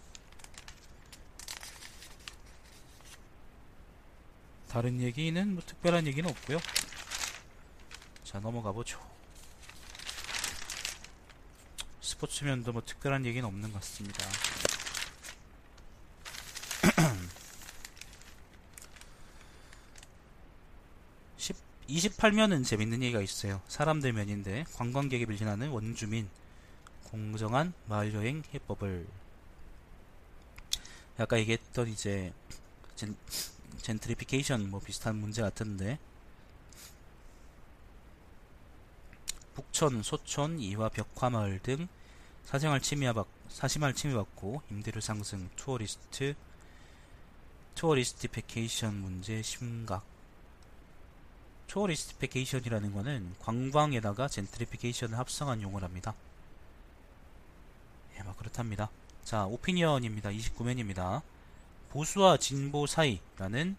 다른 4.69 5.01
얘기는 5.01 5.53
뭐 5.53 5.63
특별한 5.65 6.07
얘기는 6.07 6.29
없고요. 6.29 6.59
자 8.23 8.39
넘어가 8.39 8.71
보죠. 8.71 8.99
스포츠면도 12.01 12.71
뭐 12.71 12.83
특별한 12.85 13.25
얘기는 13.25 13.45
없는 13.47 13.73
것 13.73 13.79
같습니다. 13.79 14.23
28면은 21.89 22.63
재밌는 22.63 23.01
얘기가 23.01 23.21
있어요. 23.21 23.61
사람들 23.67 24.13
면인데 24.13 24.65
관광객이 24.75 25.25
밀진하는 25.25 25.69
원주민 25.69 26.29
공정한 27.05 27.73
마을 27.87 28.13
여행 28.13 28.43
해법을 28.53 29.07
아까 31.17 31.39
얘기했던 31.39 31.87
이제 31.87 32.31
gen, 33.77 33.99
gentrification 33.99 34.69
뭐 34.69 34.79
비슷한 34.79 35.15
문제 35.15 35.41
같은데 35.41 35.99
북촌, 39.53 40.03
서촌, 40.03 40.59
이화, 40.59 40.89
벽화마을 40.89 41.59
등 41.59 41.87
사생활 42.45 42.81
침해받, 42.81 43.27
사생활 43.49 43.93
침해받고 43.93 44.61
임대료 44.71 45.01
상승, 45.01 45.49
tourist, 45.55 46.35
touristification 47.75 48.95
문제 48.95 49.41
심각 49.41 50.03
touristification이라는 51.67 52.93
거는 52.93 53.35
관광에다가 53.39 54.27
gentrification을 54.27 55.17
합성한 55.17 55.61
용어랍니다. 55.61 56.15
예, 58.17 58.23
막 58.23 58.37
그렇답니다. 58.37 58.89
자, 59.23 59.45
오피니언입니다. 59.45 60.29
29면입니다. 60.31 61.21
보수와 61.91 62.37
진보 62.37 62.85
사이라는 62.85 63.75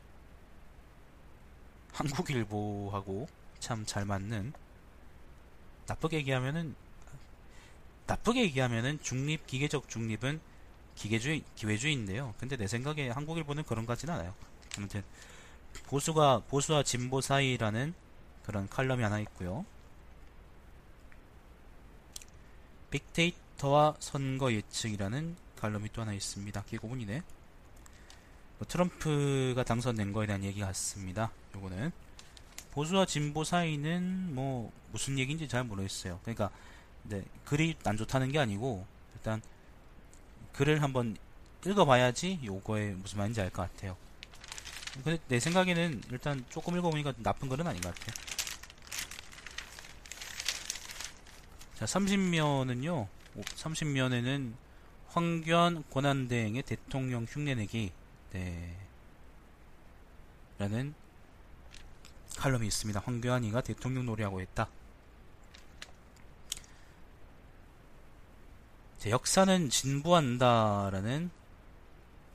한국일보하고 1.92 3.28
참 3.58 3.84
잘 3.84 4.04
맞는 4.04 4.52
나쁘게 5.86 6.18
얘기하면은 6.18 6.74
나쁘게 8.06 8.42
얘기하면은 8.42 8.98
중립 9.02 9.46
기계적 9.46 9.88
중립은 9.88 10.40
기계주의 10.96 11.44
기회주의인데요. 11.56 12.34
근데 12.38 12.56
내 12.56 12.66
생각에 12.66 13.10
한국일보는 13.10 13.64
그런 13.64 13.86
거 13.86 13.92
같지는 13.92 14.14
않아요. 14.14 14.34
아무튼 14.76 15.02
보수가 15.86 16.42
보수와 16.48 16.82
진보 16.82 17.20
사이라는 17.20 17.94
그런 18.44 18.68
칼럼이 18.68 19.02
하나 19.02 19.20
있고요. 19.20 19.64
빅데이터와 22.90 23.94
선거 24.00 24.52
예측이라는 24.52 25.36
칼럼이 25.60 25.90
또 25.92 26.02
하나 26.02 26.12
있습니다. 26.12 26.64
기고문이네. 26.64 27.22
뭐 28.60 28.68
트럼프가 28.68 29.64
당선된 29.64 30.12
거에 30.12 30.26
대한 30.26 30.44
얘기 30.44 30.60
같습니다. 30.60 31.32
요거는 31.56 31.90
보수와 32.72 33.06
진보 33.06 33.42
사이는 33.42 34.34
뭐 34.34 34.70
무슨 34.92 35.18
얘기인지 35.18 35.48
잘 35.48 35.64
모르겠어요. 35.64 36.20
그러니까 36.22 36.50
네, 37.04 37.24
글이 37.46 37.76
안 37.84 37.96
좋다는 37.96 38.30
게 38.30 38.38
아니고 38.38 38.86
일단 39.14 39.40
글을 40.52 40.82
한번 40.82 41.16
읽어봐야지 41.64 42.40
요거에 42.44 42.90
무슨 42.90 43.18
말인지 43.18 43.40
알 43.40 43.48
것 43.48 43.62
같아요. 43.62 43.96
근데 44.92 45.18
내 45.28 45.40
생각에는 45.40 46.02
일단 46.10 46.44
조금 46.50 46.76
읽어보니까 46.76 47.14
나쁜 47.18 47.48
거는 47.48 47.66
아닌 47.66 47.80
것 47.80 47.94
같아. 47.94 48.12
자, 51.76 51.86
30면은요, 51.86 53.06
30면에는 53.38 54.52
황교안 55.08 55.82
권한대행의 55.90 56.62
대통령 56.64 57.24
흉내내기, 57.24 57.92
네. 58.32 58.76
라는 60.58 60.94
칼럼이 62.36 62.66
있습니다. 62.66 63.00
황교안이가 63.00 63.62
대통령 63.62 64.06
노래하고 64.06 64.40
했다. 64.40 64.68
자, 68.98 69.10
역사는 69.10 69.70
진보한다라는 69.70 71.30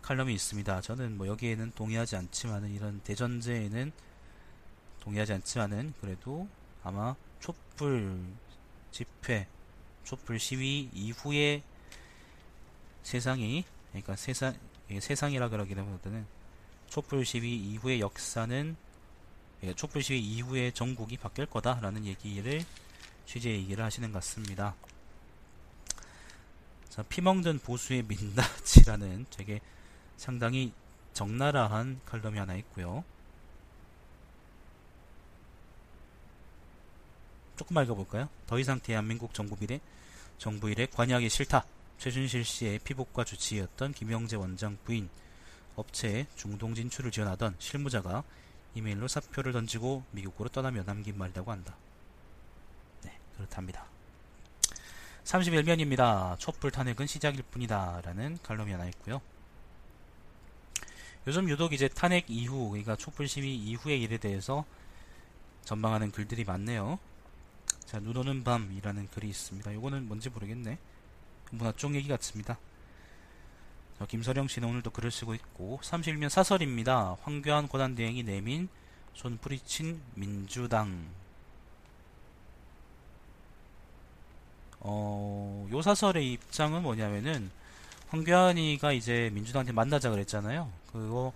칼럼이 0.01 0.33
있습니다. 0.33 0.81
저는 0.81 1.17
뭐 1.17 1.27
여기에는 1.27 1.71
동의하지 1.71 2.15
않지만은 2.15 2.71
이런 2.71 2.99
대전제에는 3.01 3.91
동의하지 4.99 5.33
않지만은 5.33 5.93
그래도 6.01 6.47
아마 6.83 7.15
촛불 7.39 8.23
집회, 8.91 9.47
촛불 10.03 10.39
시위 10.39 10.89
이후에 10.93 11.63
세상이 13.03 13.65
그러니까 13.89 14.15
세상 14.15 14.55
세상이라 14.99 15.49
그러기보다는 15.49 16.25
촛불 16.89 17.25
시위 17.25 17.55
이후의 17.55 17.99
역사는 17.99 18.75
예, 19.63 19.73
촛불 19.73 20.03
시위 20.03 20.19
이후에 20.19 20.71
전국이 20.71 21.17
바뀔 21.17 21.45
거다라는 21.45 22.05
얘기를 22.05 22.63
취재 23.25 23.49
얘기를 23.49 23.83
하시는 23.83 24.11
것 24.11 24.19
같습니다. 24.19 24.75
자, 26.89 27.03
피멍든 27.03 27.59
보수의 27.59 28.03
민낯이라는 28.03 29.25
되게 29.35 29.59
상당히 30.17 30.71
적나라한 31.13 31.99
칼럼이 32.05 32.37
하나 32.37 32.55
있고요. 32.55 33.03
조금 37.57 37.81
읽어볼까요? 37.81 38.29
더 38.47 38.59
이상 38.59 38.79
대한민국 38.79 39.33
정부 39.33 39.55
일에 39.61 39.79
정부 40.37 40.69
일에 40.69 40.85
관여하기 40.85 41.29
싫다. 41.29 41.65
최준실 41.97 42.43
씨의 42.43 42.79
피복과 42.79 43.23
주치의였던 43.23 43.93
김영재 43.93 44.35
원장 44.35 44.77
부인 44.83 45.09
업체에 45.75 46.27
중동 46.35 46.75
진출을 46.75 47.11
지원하던 47.11 47.55
실무자가 47.59 48.23
이메일로 48.75 49.07
사표를 49.07 49.53
던지고 49.53 50.03
미국으로 50.11 50.49
떠나며 50.49 50.83
남긴 50.83 51.17
말이라고 51.17 51.51
한다. 51.51 51.75
네, 53.03 53.17
그렇답니다. 53.37 53.85
31면입니다. 55.23 56.37
촛불 56.39 56.71
탄핵은 56.71 57.07
시작일 57.07 57.43
뿐이다. 57.43 58.01
라는 58.03 58.37
칼럼이 58.43 58.71
하나 58.71 58.85
있고요. 58.87 59.21
요즘 61.27 61.49
유독 61.49 61.73
이제 61.73 61.87
탄핵 61.87 62.29
이후, 62.29 62.69
그러니까 62.69 62.95
촛불 62.95 63.27
시위 63.27 63.55
이후의 63.55 64.01
일에 64.03 64.17
대해서 64.17 64.65
전망하는 65.63 66.11
글들이 66.11 66.43
많네요. 66.43 66.99
자, 67.85 67.99
눈 67.99 68.17
오는 68.17 68.43
밤이라는 68.43 69.09
글이 69.09 69.29
있습니다. 69.29 69.73
요거는 69.73 70.07
뭔지 70.07 70.29
모르겠네. 70.29 70.77
문화 71.51 71.71
쪽 71.73 71.95
얘기 71.95 72.07
같습니다. 72.09 72.57
자, 73.99 74.05
김서령 74.05 74.47
씨는 74.47 74.67
오늘도 74.67 74.91
글을 74.91 75.11
쓰고 75.11 75.33
있고, 75.35 75.79
31면 75.83 76.29
사설입니다. 76.29 77.17
황교안 77.21 77.67
고단대행이 77.67 78.23
내민 78.23 78.67
손 79.13 79.37
뿌리친 79.37 80.01
민주당. 80.15 81.07
어, 84.79 85.67
요 85.71 85.81
사설의 85.81 86.33
입장은 86.33 86.83
뭐냐면은, 86.83 87.49
황교안이가 88.09 88.91
이제 88.91 89.29
민주당한테 89.33 89.71
만나자 89.73 90.09
그랬잖아요. 90.09 90.71
그거 90.91 91.33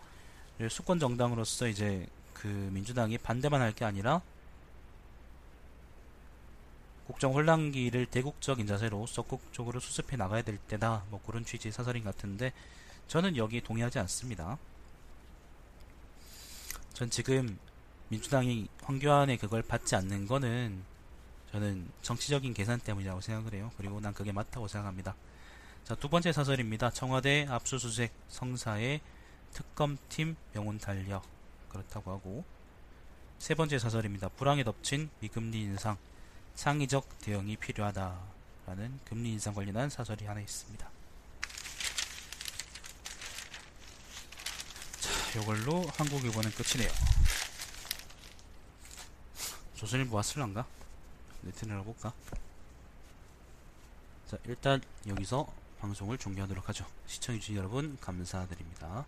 수권 0.69 0.99
정당으로서 0.99 1.67
이제 1.67 2.07
그 2.33 2.47
민주당이 2.47 3.17
반대만 3.17 3.61
할 3.61 3.73
게 3.73 3.85
아니라 3.85 4.21
국정 7.09 7.33
혼란기를 7.33 8.05
대국적인 8.05 8.67
자세로 8.67 9.07
적극적으로 9.07 9.79
수습해 9.79 10.15
나가야 10.15 10.43
될 10.43 10.59
때다. 10.59 11.05
뭐 11.09 11.19
그런 11.25 11.43
취지의 11.43 11.71
사설인 11.71 12.03
같은데 12.03 12.53
저는 13.07 13.35
여기에 13.35 13.61
동의하지 13.61 13.97
않습니다. 13.97 14.59
전 16.93 17.09
지금 17.09 17.57
민주당이 18.09 18.67
황교안의 18.83 19.39
그걸 19.39 19.63
받지 19.63 19.95
않는 19.95 20.27
거는 20.27 20.83
저는 21.51 21.89
정치적인 22.03 22.53
계산 22.53 22.79
때문이라고 22.79 23.21
생각을 23.21 23.55
해요. 23.55 23.71
그리고 23.77 23.99
난 23.99 24.13
그게 24.13 24.31
맞다고 24.31 24.67
생각합니다. 24.67 25.15
자, 25.85 25.95
두 25.95 26.09
번째 26.09 26.31
사설입니다. 26.31 26.91
청와대 26.91 27.47
압수수색 27.49 28.13
성사의 28.27 29.01
특검팀 29.53 30.35
명운 30.53 30.77
달력. 30.77 31.23
그렇다고 31.69 32.11
하고. 32.11 32.45
세 33.39 33.55
번째 33.55 33.79
사설입니다. 33.79 34.29
불황에 34.29 34.63
덮친 34.63 35.09
미금리 35.21 35.61
인상. 35.61 35.97
창의적 36.59 37.19
대응이 37.19 37.55
필요하다라는 37.55 38.99
금리 39.05 39.31
인상 39.31 39.53
관련한 39.53 39.89
사설이 39.89 40.25
하나 40.25 40.41
있습니다. 40.41 40.91
자, 44.99 45.39
요걸로 45.39 45.87
한국일보는 45.87 46.51
끝이네요. 46.51 46.91
조선일보 49.75 50.17
왔을란가? 50.17 50.67
네트를 51.43 51.79
해볼까? 51.79 52.13
자, 54.27 54.37
일단 54.43 54.81
여기서 55.07 55.47
방송을 55.79 56.17
종료하도록 56.17 56.67
하죠. 56.67 56.85
시청해주신 57.07 57.55
여러분 57.55 57.97
감사드립니다. 58.01 59.05